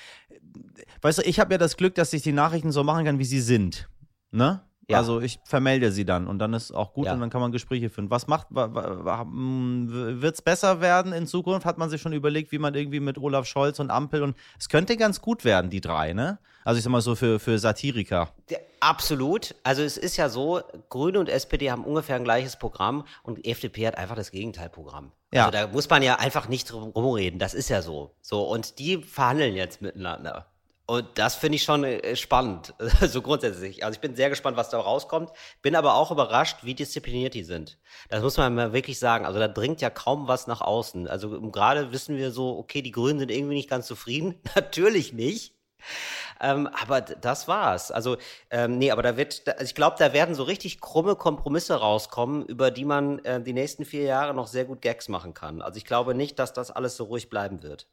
weißt 1.02 1.18
du, 1.18 1.22
ich 1.22 1.40
habe 1.40 1.52
ja 1.52 1.58
das 1.58 1.76
Glück, 1.76 1.94
dass 1.94 2.12
ich 2.14 2.22
die 2.22 2.32
Nachrichten 2.32 2.72
so 2.72 2.84
machen 2.84 3.04
kann, 3.04 3.18
wie 3.18 3.24
sie 3.24 3.42
sind, 3.42 3.90
ne? 4.30 4.62
Ja. 4.90 4.96
Also 4.96 5.20
ich 5.20 5.38
vermelde 5.44 5.92
sie 5.92 6.06
dann 6.06 6.26
und 6.26 6.38
dann 6.38 6.54
ist 6.54 6.72
auch 6.72 6.94
gut 6.94 7.06
ja. 7.06 7.12
und 7.12 7.20
dann 7.20 7.28
kann 7.28 7.42
man 7.42 7.52
Gespräche 7.52 7.90
führen. 7.90 8.10
Was 8.10 8.26
macht, 8.26 8.48
hm, 8.48 9.88
wird 10.22 10.34
es 10.34 10.40
besser 10.40 10.80
werden 10.80 11.12
in 11.12 11.26
Zukunft? 11.26 11.66
Hat 11.66 11.76
man 11.76 11.90
sich 11.90 12.00
schon 12.00 12.14
überlegt, 12.14 12.52
wie 12.52 12.58
man 12.58 12.74
irgendwie 12.74 13.00
mit 13.00 13.18
Olaf 13.18 13.46
Scholz 13.46 13.80
und 13.80 13.90
Ampel 13.90 14.22
und 14.22 14.34
es 14.58 14.70
könnte 14.70 14.96
ganz 14.96 15.20
gut 15.20 15.44
werden, 15.44 15.70
die 15.70 15.82
drei, 15.82 16.14
ne? 16.14 16.38
Also 16.64 16.78
ich 16.78 16.84
sag 16.84 16.90
mal 16.90 17.02
so 17.02 17.14
für, 17.14 17.38
für 17.38 17.58
Satiriker. 17.58 18.32
Absolut. 18.80 19.54
Also 19.62 19.82
es 19.82 19.98
ist 19.98 20.16
ja 20.16 20.28
so, 20.28 20.62
Grüne 20.88 21.20
und 21.20 21.28
SPD 21.28 21.70
haben 21.70 21.84
ungefähr 21.84 22.16
ein 22.16 22.24
gleiches 22.24 22.56
Programm 22.56 23.04
und 23.22 23.46
FDP 23.46 23.86
hat 23.86 23.98
einfach 23.98 24.16
das 24.16 24.30
Gegenteilprogramm. 24.30 25.12
Ja. 25.32 25.46
Also 25.46 25.58
da 25.58 25.66
muss 25.66 25.88
man 25.90 26.02
ja 26.02 26.16
einfach 26.16 26.48
nicht 26.48 26.70
drum 26.70 26.90
rumreden. 26.90 27.38
Das 27.38 27.52
ist 27.52 27.68
ja 27.68 27.82
so. 27.82 28.14
So 28.22 28.42
und 28.42 28.78
die 28.78 29.02
verhandeln 29.02 29.54
jetzt 29.54 29.82
miteinander. 29.82 30.46
Und 30.88 31.06
das 31.16 31.34
finde 31.34 31.56
ich 31.56 31.64
schon 31.64 31.84
äh, 31.84 32.16
spannend, 32.16 32.72
so 33.02 33.20
grundsätzlich. 33.20 33.84
Also 33.84 33.96
ich 33.96 34.00
bin 34.00 34.16
sehr 34.16 34.30
gespannt, 34.30 34.56
was 34.56 34.70
da 34.70 34.80
rauskommt, 34.80 35.30
bin 35.60 35.76
aber 35.76 35.94
auch 35.94 36.10
überrascht, 36.10 36.60
wie 36.62 36.74
diszipliniert 36.74 37.34
die 37.34 37.44
sind. 37.44 37.78
Das 38.08 38.22
muss 38.22 38.38
man 38.38 38.54
mal 38.54 38.72
wirklich 38.72 38.98
sagen. 38.98 39.26
Also 39.26 39.38
da 39.38 39.48
dringt 39.48 39.82
ja 39.82 39.90
kaum 39.90 40.28
was 40.28 40.46
nach 40.46 40.62
außen. 40.62 41.06
Also 41.06 41.42
gerade 41.50 41.92
wissen 41.92 42.16
wir 42.16 42.30
so, 42.30 42.56
okay, 42.56 42.80
die 42.80 42.90
Grünen 42.90 43.18
sind 43.18 43.30
irgendwie 43.30 43.56
nicht 43.56 43.68
ganz 43.68 43.86
zufrieden. 43.86 44.40
Natürlich 44.54 45.12
nicht. 45.12 45.54
Ähm, 46.40 46.66
aber 46.68 47.02
das 47.02 47.48
war's. 47.48 47.90
Also, 47.90 48.16
ähm, 48.48 48.78
nee, 48.78 48.90
aber 48.90 49.02
da 49.02 49.18
wird, 49.18 49.46
also 49.46 49.64
ich 49.64 49.74
glaube, 49.74 49.96
da 49.98 50.14
werden 50.14 50.34
so 50.34 50.44
richtig 50.44 50.80
krumme 50.80 51.16
Kompromisse 51.16 51.74
rauskommen, 51.74 52.46
über 52.46 52.70
die 52.70 52.86
man 52.86 53.18
äh, 53.26 53.42
die 53.42 53.52
nächsten 53.52 53.84
vier 53.84 54.04
Jahre 54.04 54.32
noch 54.32 54.46
sehr 54.46 54.64
gut 54.64 54.80
Gags 54.80 55.08
machen 55.08 55.34
kann. 55.34 55.60
Also 55.60 55.76
ich 55.76 55.84
glaube 55.84 56.14
nicht, 56.14 56.38
dass 56.38 56.54
das 56.54 56.70
alles 56.70 56.96
so 56.96 57.04
ruhig 57.04 57.28
bleiben 57.28 57.62
wird. 57.62 57.86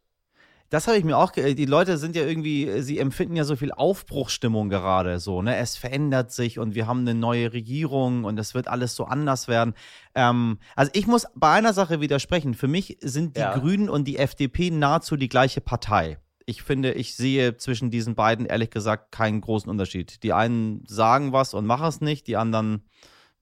Das 0.70 0.88
habe 0.88 0.98
ich 0.98 1.04
mir 1.04 1.18
auch, 1.18 1.32
die 1.32 1.66
Leute 1.66 1.98
sind 1.98 2.16
ja 2.16 2.26
irgendwie, 2.26 2.82
sie 2.82 2.98
empfinden 2.98 3.36
ja 3.36 3.44
so 3.44 3.56
viel 3.56 3.72
Aufbruchstimmung 3.72 4.70
gerade 4.70 5.20
so, 5.20 5.42
ne? 5.42 5.56
Es 5.58 5.78
verändert 5.78 6.32
sich 6.32 6.58
und 6.58 6.74
wir 6.74 6.88
haben 6.88 7.02
eine 7.02 7.14
neue 7.14 7.54
Regierung 7.54 8.24
und 8.24 8.40
es 8.40 8.56
wird 8.56 8.68
alles 8.68 8.96
so 8.96 9.06
anders 9.06 9.48
werden. 9.48 9.76
Ähm, 10.16 10.58
also 10.76 10.92
ich 10.96 11.06
muss 11.06 11.28
bei 11.36 11.52
einer 11.52 11.74
Sache 11.74 12.02
widersprechen. 12.02 12.56
Für 12.56 12.68
mich 12.68 12.98
sind 13.02 13.38
die 13.38 13.42
ja. 13.42 13.56
Grünen 13.58 13.90
und 13.90 14.06
die 14.06 14.18
FDP 14.18 14.72
nahezu 14.72 15.18
die 15.18 15.30
gleiche 15.30 15.62
Partei. 15.62 16.18
Ich 16.48 16.64
finde, 16.64 16.94
ich 16.94 17.16
sehe 17.16 17.58
zwischen 17.58 17.90
diesen 17.90 18.16
beiden 18.16 18.46
ehrlich 18.46 18.70
gesagt 18.70 19.12
keinen 19.12 19.42
großen 19.42 19.70
Unterschied. 19.70 20.24
Die 20.24 20.34
einen 20.34 20.84
sagen 20.88 21.32
was 21.32 21.54
und 21.54 21.66
machen 21.66 21.88
es 21.88 22.02
nicht, 22.02 22.28
die 22.28 22.38
anderen 22.38 22.84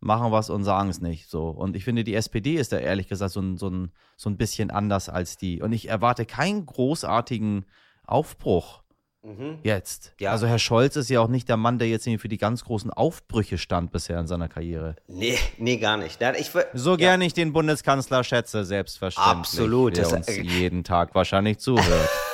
machen 0.04 0.32
was 0.32 0.50
und 0.50 0.64
sagen 0.64 0.90
es 0.90 1.02
nicht. 1.02 1.30
So. 1.30 1.50
Und 1.50 1.76
ich 1.76 1.84
finde, 1.84 2.04
die 2.04 2.16
SPD 2.16 2.56
ist 2.56 2.72
da 2.72 2.78
ehrlich 2.78 3.08
gesagt 3.08 3.32
so 3.32 3.42
ein, 3.42 3.58
so, 3.58 3.70
ein, 3.70 3.92
so 4.18 4.30
ein 4.30 4.38
bisschen 4.38 4.72
anders 4.72 5.10
als 5.10 5.38
die. 5.38 5.62
Und 5.62 5.72
ich 5.72 5.90
erwarte 5.90 6.26
keinen 6.26 6.66
großartigen 6.66 7.66
Aufbruch 8.06 8.84
mhm. 9.24 9.60
jetzt. 9.64 10.14
Ja. 10.20 10.32
Also 10.32 10.48
Herr 10.48 10.60
Scholz 10.60 10.96
ist 10.96 11.10
ja 11.10 11.22
auch 11.22 11.28
nicht 11.28 11.50
der 11.50 11.58
Mann, 11.58 11.80
der 11.80 11.88
jetzt 11.88 12.08
für 12.18 12.28
die 12.28 12.38
ganz 12.38 12.64
großen 12.64 12.92
Aufbrüche 12.92 13.58
stand 13.58 13.92
bisher 13.92 14.20
in 14.20 14.28
seiner 14.28 14.50
Karriere. 14.50 14.96
Nee, 15.08 15.38
nee, 15.58 15.78
gar 15.78 15.98
nicht. 15.98 16.20
Ich, 16.38 16.52
so 16.74 16.92
ja. 16.92 16.98
gerne 16.98 17.26
ich 17.26 17.34
den 17.34 17.54
Bundeskanzler 17.54 18.24
schätze, 18.24 18.66
selbstverständlich. 18.66 19.38
Absolut. 19.38 19.98
Der 19.98 20.12
uns 20.12 20.28
jeden 20.28 20.84
Tag 20.84 21.16
wahrscheinlich 21.16 21.60
zuhört. 21.60 22.10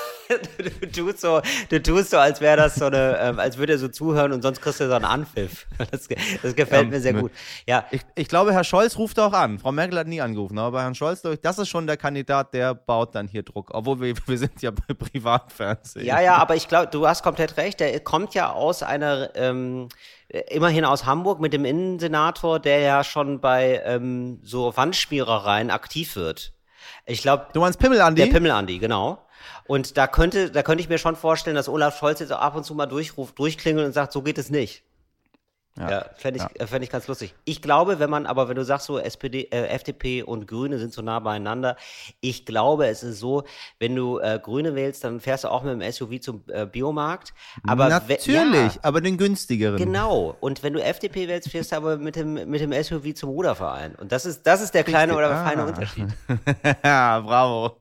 du, 0.81 0.91
tust 0.91 1.21
so, 1.21 1.41
du 1.69 1.81
tust 1.81 2.11
so, 2.11 2.17
als 2.17 2.39
wäre 2.39 2.57
das 2.57 2.75
so 2.75 2.85
eine, 2.85 3.17
ähm, 3.19 3.39
als 3.39 3.57
würde 3.57 3.73
er 3.73 3.79
so 3.79 3.87
zuhören 3.87 4.31
und 4.31 4.43
sonst 4.43 4.61
kriegst 4.61 4.79
du 4.79 4.87
so 4.87 4.93
einen 4.93 5.05
Anpfiff. 5.05 5.65
Das, 5.91 6.07
das 6.43 6.55
gefällt 6.55 6.83
ja, 6.83 6.89
mir 6.89 7.01
sehr 7.01 7.13
gut. 7.13 7.31
Ja. 7.65 7.85
Ich, 7.89 8.01
ich, 8.15 8.27
glaube, 8.27 8.53
Herr 8.53 8.63
Scholz 8.63 8.97
ruft 8.97 9.19
auch 9.19 9.33
an. 9.33 9.57
Frau 9.57 9.71
Merkel 9.71 9.97
hat 9.97 10.07
nie 10.07 10.21
angerufen, 10.21 10.59
aber 10.59 10.71
bei 10.71 10.81
Herrn 10.83 10.93
Scholz, 10.93 11.23
das 11.41 11.57
ist 11.57 11.69
schon 11.69 11.87
der 11.87 11.97
Kandidat, 11.97 12.53
der 12.53 12.75
baut 12.75 13.15
dann 13.15 13.27
hier 13.27 13.43
Druck. 13.43 13.71
Obwohl 13.73 14.01
wir, 14.01 14.13
wir 14.27 14.37
sind 14.37 14.61
ja 14.61 14.71
bei 14.71 14.93
Privatfernsehen. 14.93 16.05
Ja, 16.05 16.19
ja, 16.19 16.35
aber 16.35 16.55
ich 16.55 16.67
glaube, 16.67 16.87
du 16.91 17.07
hast 17.07 17.23
komplett 17.23 17.57
recht. 17.57 17.79
Der 17.79 17.99
kommt 18.01 18.35
ja 18.35 18.51
aus 18.51 18.83
einer, 18.83 19.31
ähm, 19.35 19.89
immerhin 20.49 20.85
aus 20.85 21.05
Hamburg 21.05 21.39
mit 21.39 21.53
dem 21.53 21.65
Innensenator, 21.65 22.59
der 22.59 22.79
ja 22.79 23.03
schon 23.03 23.41
bei 23.41 23.81
ähm, 23.83 24.39
so 24.43 24.75
Wandspierereien 24.75 25.71
aktiv 25.71 26.15
wird. 26.15 26.53
Ich 27.05 27.21
glaube. 27.21 27.47
Du 27.53 27.61
meinst 27.61 27.79
Pimmel 27.79 28.01
Andi? 28.01 28.23
Der 28.23 28.31
Pimmel 28.31 28.51
Andi, 28.51 28.77
genau. 28.77 29.25
Und 29.65 29.97
da 29.97 30.07
könnte, 30.07 30.51
da 30.51 30.63
könnte 30.63 30.81
ich 30.81 30.89
mir 30.89 30.97
schon 30.97 31.15
vorstellen, 31.15 31.55
dass 31.55 31.69
Olaf 31.69 31.97
Scholz 31.97 32.19
jetzt 32.19 32.31
ab 32.31 32.55
und 32.55 32.63
zu 32.63 32.75
mal 32.75 32.85
durchruft, 32.85 33.37
durchklingelt 33.39 33.85
und 33.85 33.93
sagt, 33.93 34.11
so 34.13 34.21
geht 34.21 34.37
es 34.37 34.49
nicht. 34.49 34.83
Ja, 35.79 35.89
ja 35.89 36.05
fände 36.15 36.39
ich, 36.39 36.59
ja. 36.59 36.67
Fänd 36.67 36.83
ich 36.83 36.89
ganz 36.89 37.07
lustig. 37.07 37.33
Ich 37.45 37.61
glaube, 37.61 37.99
wenn 37.99 38.09
man, 38.09 38.25
aber 38.25 38.49
wenn 38.49 38.55
du 38.55 38.65
sagst 38.65 38.87
so, 38.87 38.99
SPD, 38.99 39.47
äh, 39.51 39.67
FDP 39.67 40.23
und 40.23 40.47
Grüne 40.47 40.77
sind 40.77 40.93
so 40.93 41.01
nah 41.01 41.19
beieinander, 41.19 41.77
ich 42.19 42.45
glaube, 42.45 42.87
es 42.87 43.01
ist 43.01 43.19
so, 43.19 43.43
wenn 43.79 43.95
du 43.95 44.19
äh, 44.19 44.39
Grüne 44.41 44.75
wählst, 44.75 45.03
dann 45.03 45.19
fährst 45.19 45.45
du 45.45 45.47
auch 45.47 45.63
mit 45.63 45.73
dem 45.73 45.91
SUV 45.91 46.19
zum 46.19 46.43
äh, 46.47 46.65
Biomarkt. 46.65 47.33
Aber 47.65 47.87
Natürlich, 47.87 48.75
ja, 48.75 48.79
aber 48.81 49.01
den 49.01 49.17
günstigeren. 49.17 49.77
Genau. 49.77 50.35
Und 50.39 50.63
wenn 50.63 50.73
du 50.73 50.83
FDP 50.83 51.27
wählst, 51.27 51.49
fährst 51.49 51.71
du 51.71 51.77
aber 51.77 51.97
mit 51.97 52.15
dem, 52.15 52.33
mit 52.33 52.61
dem 52.61 52.71
SUV 52.71 53.13
zum 53.13 53.29
Ruderverein. 53.29 53.95
Und 53.95 54.11
das 54.11 54.25
ist, 54.25 54.45
das 54.45 54.61
ist 54.61 54.73
der 54.73 54.83
kleine 54.83 55.15
oder 55.15 55.31
ah. 55.31 55.45
feine 55.45 55.65
Unterschied. 55.65 56.07
ja, 56.83 57.19
bravo. 57.19 57.77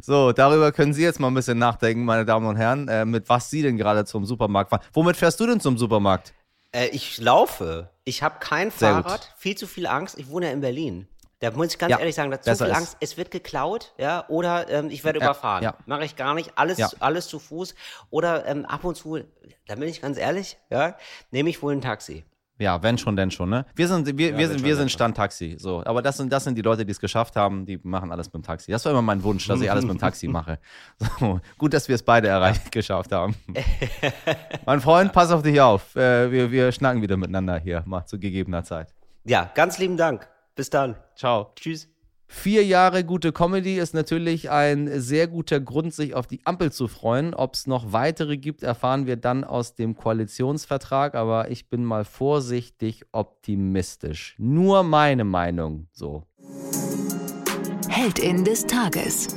So, 0.00 0.32
darüber 0.32 0.72
können 0.72 0.94
Sie 0.94 1.02
jetzt 1.02 1.20
mal 1.20 1.28
ein 1.28 1.34
bisschen 1.34 1.58
nachdenken, 1.58 2.04
meine 2.04 2.24
Damen 2.24 2.46
und 2.46 2.56
Herren, 2.56 2.88
äh, 2.88 3.04
mit 3.04 3.28
was 3.28 3.50
Sie 3.50 3.62
denn 3.62 3.76
gerade 3.76 4.04
zum 4.04 4.24
Supermarkt 4.24 4.70
fahren. 4.70 4.82
Womit 4.92 5.16
fährst 5.16 5.38
du 5.40 5.46
denn 5.46 5.60
zum 5.60 5.76
Supermarkt? 5.76 6.32
Äh, 6.72 6.88
ich 6.88 7.18
laufe. 7.18 7.90
Ich 8.04 8.22
habe 8.22 8.38
kein 8.40 8.70
Sehr 8.70 8.90
Fahrrad, 8.90 9.20
gut. 9.20 9.34
viel 9.36 9.56
zu 9.56 9.66
viel 9.66 9.86
Angst. 9.86 10.18
Ich 10.18 10.28
wohne 10.28 10.46
ja 10.46 10.52
in 10.52 10.60
Berlin. 10.60 11.08
Da 11.40 11.50
muss 11.50 11.72
ich 11.72 11.78
ganz 11.78 11.90
ja, 11.90 11.98
ehrlich 11.98 12.14
sagen, 12.14 12.30
da 12.30 12.40
zu 12.40 12.56
viel. 12.56 12.72
Angst. 12.72 12.96
Es 13.00 13.16
wird 13.16 13.32
geklaut, 13.32 13.94
ja, 13.98 14.24
oder 14.28 14.68
ähm, 14.68 14.90
ich 14.90 15.02
werde 15.02 15.18
ja, 15.18 15.24
überfahren. 15.24 15.64
Ja. 15.64 15.74
Mache 15.86 16.04
ich 16.04 16.14
gar 16.14 16.34
nicht. 16.34 16.52
Alles, 16.54 17.00
alles 17.00 17.26
zu 17.26 17.40
Fuß. 17.40 17.74
Oder 18.10 18.46
ähm, 18.46 18.64
ab 18.64 18.84
und 18.84 18.96
zu, 18.96 19.18
da 19.66 19.74
bin 19.74 19.88
ich 19.88 20.00
ganz 20.00 20.18
ehrlich, 20.18 20.56
ja, 20.70 20.96
nehme 21.32 21.50
ich 21.50 21.60
wohl 21.60 21.74
ein 21.74 21.80
Taxi. 21.80 22.24
Ja, 22.62 22.80
wenn 22.80 22.96
schon, 22.96 23.16
denn 23.16 23.32
schon, 23.32 23.50
ne? 23.50 23.66
Wir 23.74 23.88
sind, 23.88 24.16
wir, 24.16 24.30
ja, 24.30 24.38
wir 24.38 24.48
sind, 24.48 24.64
wir 24.64 24.76
sind 24.76 24.88
Standtaxi, 24.88 25.56
so. 25.58 25.82
Aber 25.84 26.00
das 26.00 26.16
sind, 26.16 26.32
das 26.32 26.44
sind 26.44 26.56
die 26.56 26.62
Leute, 26.62 26.86
die 26.86 26.92
es 26.92 27.00
geschafft 27.00 27.34
haben, 27.34 27.66
die 27.66 27.80
machen 27.82 28.12
alles 28.12 28.28
mit 28.28 28.34
dem 28.34 28.42
Taxi. 28.44 28.70
Das 28.70 28.84
war 28.84 28.92
immer 28.92 29.02
mein 29.02 29.20
Wunsch, 29.24 29.48
dass 29.48 29.60
ich 29.60 29.68
alles 29.68 29.84
mit 29.84 29.94
dem 29.94 29.98
Taxi 29.98 30.28
mache. 30.28 30.60
So. 31.18 31.40
Gut, 31.58 31.74
dass 31.74 31.88
wir 31.88 31.96
es 31.96 32.04
beide 32.04 32.28
erreicht, 32.28 32.70
geschafft 32.70 33.10
haben. 33.10 33.34
mein 34.64 34.80
Freund, 34.80 35.12
pass 35.12 35.32
auf 35.32 35.42
dich 35.42 35.60
auf. 35.60 35.96
Äh, 35.96 36.30
wir, 36.30 36.52
wir 36.52 36.70
schnacken 36.70 37.02
wieder 37.02 37.16
miteinander 37.16 37.58
hier, 37.58 37.82
mal 37.84 38.06
zu 38.06 38.20
gegebener 38.20 38.62
Zeit. 38.62 38.94
Ja, 39.24 39.50
ganz 39.54 39.78
lieben 39.78 39.96
Dank. 39.96 40.28
Bis 40.54 40.70
dann. 40.70 40.94
Ciao. 41.16 41.52
Tschüss. 41.56 41.91
Vier 42.34 42.64
Jahre 42.64 43.04
gute 43.04 43.30
Comedy 43.30 43.78
ist 43.78 43.92
natürlich 43.94 44.50
ein 44.50 45.00
sehr 45.00 45.28
guter 45.28 45.60
Grund, 45.60 45.94
sich 45.94 46.14
auf 46.14 46.26
die 46.26 46.40
Ampel 46.44 46.72
zu 46.72 46.88
freuen. 46.88 47.34
Ob 47.34 47.54
es 47.54 47.66
noch 47.68 47.92
weitere 47.92 48.38
gibt, 48.38 48.64
erfahren 48.64 49.06
wir 49.06 49.16
dann 49.16 49.44
aus 49.44 49.74
dem 49.76 49.94
Koalitionsvertrag. 49.94 51.14
Aber 51.14 51.50
ich 51.50 51.68
bin 51.68 51.84
mal 51.84 52.04
vorsichtig 52.04 53.04
optimistisch. 53.12 54.34
Nur 54.38 54.82
meine 54.82 55.24
Meinung 55.24 55.86
so. 55.92 56.24
Heldin 57.88 58.44
des 58.44 58.66
Tages. 58.66 59.28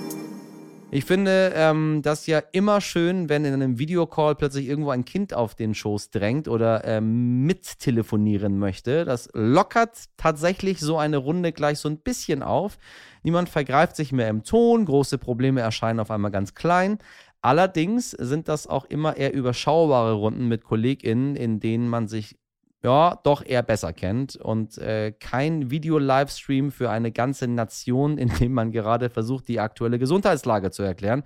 Ich 0.95 1.03
finde 1.03 1.51
ähm, 1.53 2.01
das 2.03 2.25
ja 2.25 2.41
immer 2.53 2.79
schön, 2.79 3.27
wenn 3.27 3.43
in 3.43 3.53
einem 3.53 3.79
Videocall 3.79 4.33
plötzlich 4.33 4.65
irgendwo 4.65 4.91
ein 4.91 5.03
Kind 5.03 5.33
auf 5.33 5.53
den 5.53 5.75
Schoß 5.75 6.09
drängt 6.09 6.47
oder 6.47 6.85
ähm, 6.85 7.45
mittelefonieren 7.45 8.57
möchte. 8.57 9.03
Das 9.03 9.27
lockert 9.33 10.05
tatsächlich 10.15 10.79
so 10.79 10.97
eine 10.97 11.17
Runde 11.17 11.51
gleich 11.51 11.79
so 11.79 11.89
ein 11.89 11.97
bisschen 11.97 12.41
auf. 12.41 12.77
Niemand 13.23 13.49
vergreift 13.49 13.97
sich 13.97 14.13
mehr 14.13 14.29
im 14.29 14.43
Ton, 14.43 14.85
große 14.85 15.17
Probleme 15.17 15.59
erscheinen 15.59 15.99
auf 15.99 16.11
einmal 16.11 16.31
ganz 16.31 16.53
klein. 16.53 16.99
Allerdings 17.41 18.11
sind 18.11 18.47
das 18.47 18.65
auch 18.65 18.85
immer 18.85 19.17
eher 19.17 19.33
überschaubare 19.33 20.13
Runden 20.13 20.47
mit 20.47 20.63
KollegInnen, 20.63 21.35
in 21.35 21.59
denen 21.59 21.89
man 21.89 22.07
sich 22.07 22.37
ja, 22.85 23.19
doch 23.23 23.43
eher 23.43 23.63
besser 23.63 23.93
kennt 23.93 24.35
und 24.35 24.77
äh, 24.77 25.11
kein 25.11 25.71
Video-Livestream 25.71 26.71
für 26.71 26.91
eine 26.91 27.11
ganze 27.11 27.47
Nation, 27.47 28.17
in 28.19 28.29
dem 28.29 28.53
man 28.53 28.71
gerade 28.71 29.09
versucht, 29.09 29.47
die 29.47 29.59
aktuelle 29.59 29.97
Gesundheitslage 29.97 30.69
zu 30.69 30.83
erklären. 30.83 31.23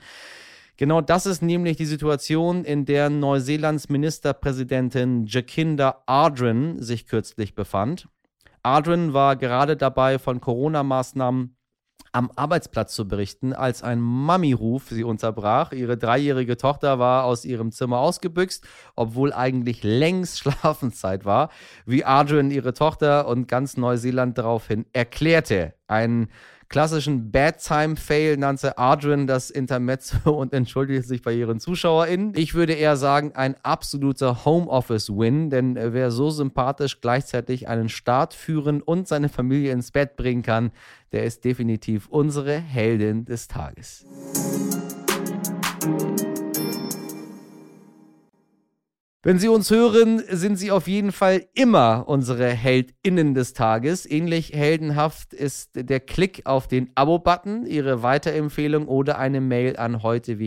Genau 0.78 1.02
das 1.02 1.26
ist 1.26 1.42
nämlich 1.42 1.76
die 1.76 1.86
Situation, 1.86 2.64
in 2.64 2.86
der 2.86 3.10
Neuseelands 3.10 3.90
Ministerpräsidentin 3.90 5.26
Jacinda 5.26 6.02
Ardern 6.06 6.82
sich 6.82 7.06
kürzlich 7.06 7.54
befand. 7.56 8.08
Ardern 8.64 9.12
war 9.12 9.36
gerade 9.36 9.76
dabei, 9.76 10.18
von 10.18 10.40
Corona-Maßnahmen 10.40 11.58
am 12.12 12.32
Arbeitsplatz 12.36 12.94
zu 12.94 13.08
berichten, 13.08 13.54
als 13.54 13.84
ein 13.84 14.00
Mami-Ruf 14.00 14.90
sie 14.90 15.04
unterbrach. 15.04 15.72
Ihre 15.72 15.98
dreijährige 15.98 16.58
Tochter 16.58 17.00
war 17.00 17.26
aus 17.26 17.46
ihrem 17.46 17.72
Zimmer 17.72 18.00
ausgebüxt, 18.00 18.68
obwohl 18.96 19.34
eigentlich 19.34 19.84
längst 19.84 20.40
Schlafenszeit 20.40 21.26
war, 21.26 21.50
wie 21.86 22.06
Adrian 22.06 22.52
ihre 22.52 22.74
Tochter 22.74 23.28
und 23.28 23.48
ganz 23.48 23.78
Neuseeland 23.78 24.38
daraufhin 24.38 24.86
erklärte. 24.94 25.74
Ein 25.88 26.30
klassischen 26.70 27.32
Bad-Time-Fail 27.32 28.38
nannte 28.38 28.78
Adrian 28.78 29.26
das 29.26 29.50
Intermezzo 29.50 30.18
und 30.32 30.54
entschuldigte 30.54 31.06
sich 31.06 31.22
bei 31.22 31.34
ihren 31.34 31.60
ZuschauerInnen. 31.60 32.34
Ich 32.36 32.54
würde 32.54 32.74
eher 32.74 32.96
sagen, 32.96 33.32
ein 33.34 33.56
absoluter 33.64 34.46
Homeoffice-Win, 34.46 35.50
denn 35.50 35.76
wer 35.76 36.12
so 36.12 36.30
sympathisch 36.30 37.02
gleichzeitig 37.02 37.68
einen 37.68 37.90
Start 37.90 38.34
führen 38.36 38.82
und 38.82 39.08
seine 39.08 39.30
Familie 39.30 39.74
ins 39.74 39.92
Bett 39.92 40.16
bringen 40.16 40.44
kann, 40.44 40.72
der 41.12 41.24
ist 41.24 41.46
definitiv 41.46 42.08
unsere 42.10 42.60
Heldin 42.60 43.26
des 43.26 43.48
Tages. 43.48 44.06
Wenn 49.22 49.38
Sie 49.38 49.50
uns 49.50 49.70
hören, 49.70 50.24
sind 50.30 50.56
Sie 50.56 50.72
auf 50.72 50.88
jeden 50.88 51.12
Fall 51.12 51.44
immer 51.54 52.06
unsere 52.08 52.48
HeldInnen 52.48 53.34
des 53.34 53.52
Tages. 53.52 54.10
Ähnlich 54.10 54.54
heldenhaft 54.54 55.34
ist 55.34 55.72
der 55.74 56.00
Klick 56.00 56.46
auf 56.46 56.70
den 56.70 56.90
Abo-Button, 56.96 57.66
Ihre 57.66 58.02
Weiterempfehlung 58.02 58.88
oder 58.88 59.20
eine 59.20 59.42
Mail 59.42 59.76
an 59.76 60.04
heute 60.04 60.40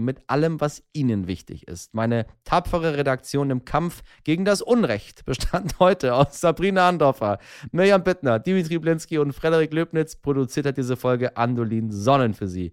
mit 0.00 0.20
allem, 0.28 0.60
was 0.60 0.84
Ihnen 0.92 1.26
wichtig 1.26 1.66
ist. 1.66 1.92
Meine 1.92 2.26
tapfere 2.44 2.96
Redaktion 2.96 3.50
im 3.50 3.64
Kampf 3.64 4.04
gegen 4.22 4.44
das 4.44 4.62
Unrecht 4.62 5.24
bestand 5.24 5.76
heute 5.80 6.14
aus 6.14 6.40
Sabrina 6.40 6.88
Andorfer, 6.88 7.40
Mirjam 7.72 8.04
Bittner, 8.04 8.38
Dimitri 8.38 8.78
Blinski 8.78 9.18
und 9.18 9.32
Frederik 9.32 9.72
Löbnitz. 9.72 10.14
Produziert 10.14 10.66
hat 10.66 10.76
diese 10.76 10.96
Folge 10.96 11.36
Andolin 11.36 11.90
Sonnen 11.90 12.32
für 12.32 12.46
Sie. 12.46 12.70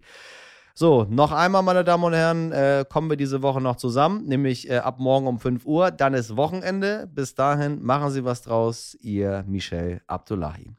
So, 0.76 1.06
noch 1.08 1.30
einmal, 1.30 1.62
meine 1.62 1.84
Damen 1.84 2.02
und 2.02 2.14
Herren, 2.14 2.50
äh, 2.50 2.84
kommen 2.88 3.08
wir 3.08 3.16
diese 3.16 3.42
Woche 3.42 3.60
noch 3.60 3.76
zusammen, 3.76 4.24
nämlich 4.24 4.68
äh, 4.68 4.78
ab 4.78 4.98
morgen 4.98 5.28
um 5.28 5.38
5 5.38 5.64
Uhr. 5.66 5.92
Dann 5.92 6.14
ist 6.14 6.36
Wochenende. 6.36 7.08
Bis 7.14 7.36
dahin 7.36 7.80
machen 7.80 8.10
Sie 8.10 8.24
was 8.24 8.42
draus. 8.42 8.96
Ihr 9.00 9.44
Michel 9.46 10.00
Abdullahi. 10.08 10.72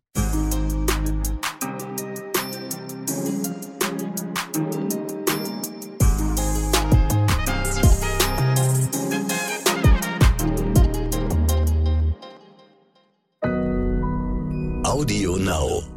Audio 14.84 15.38
Now. 15.38 15.95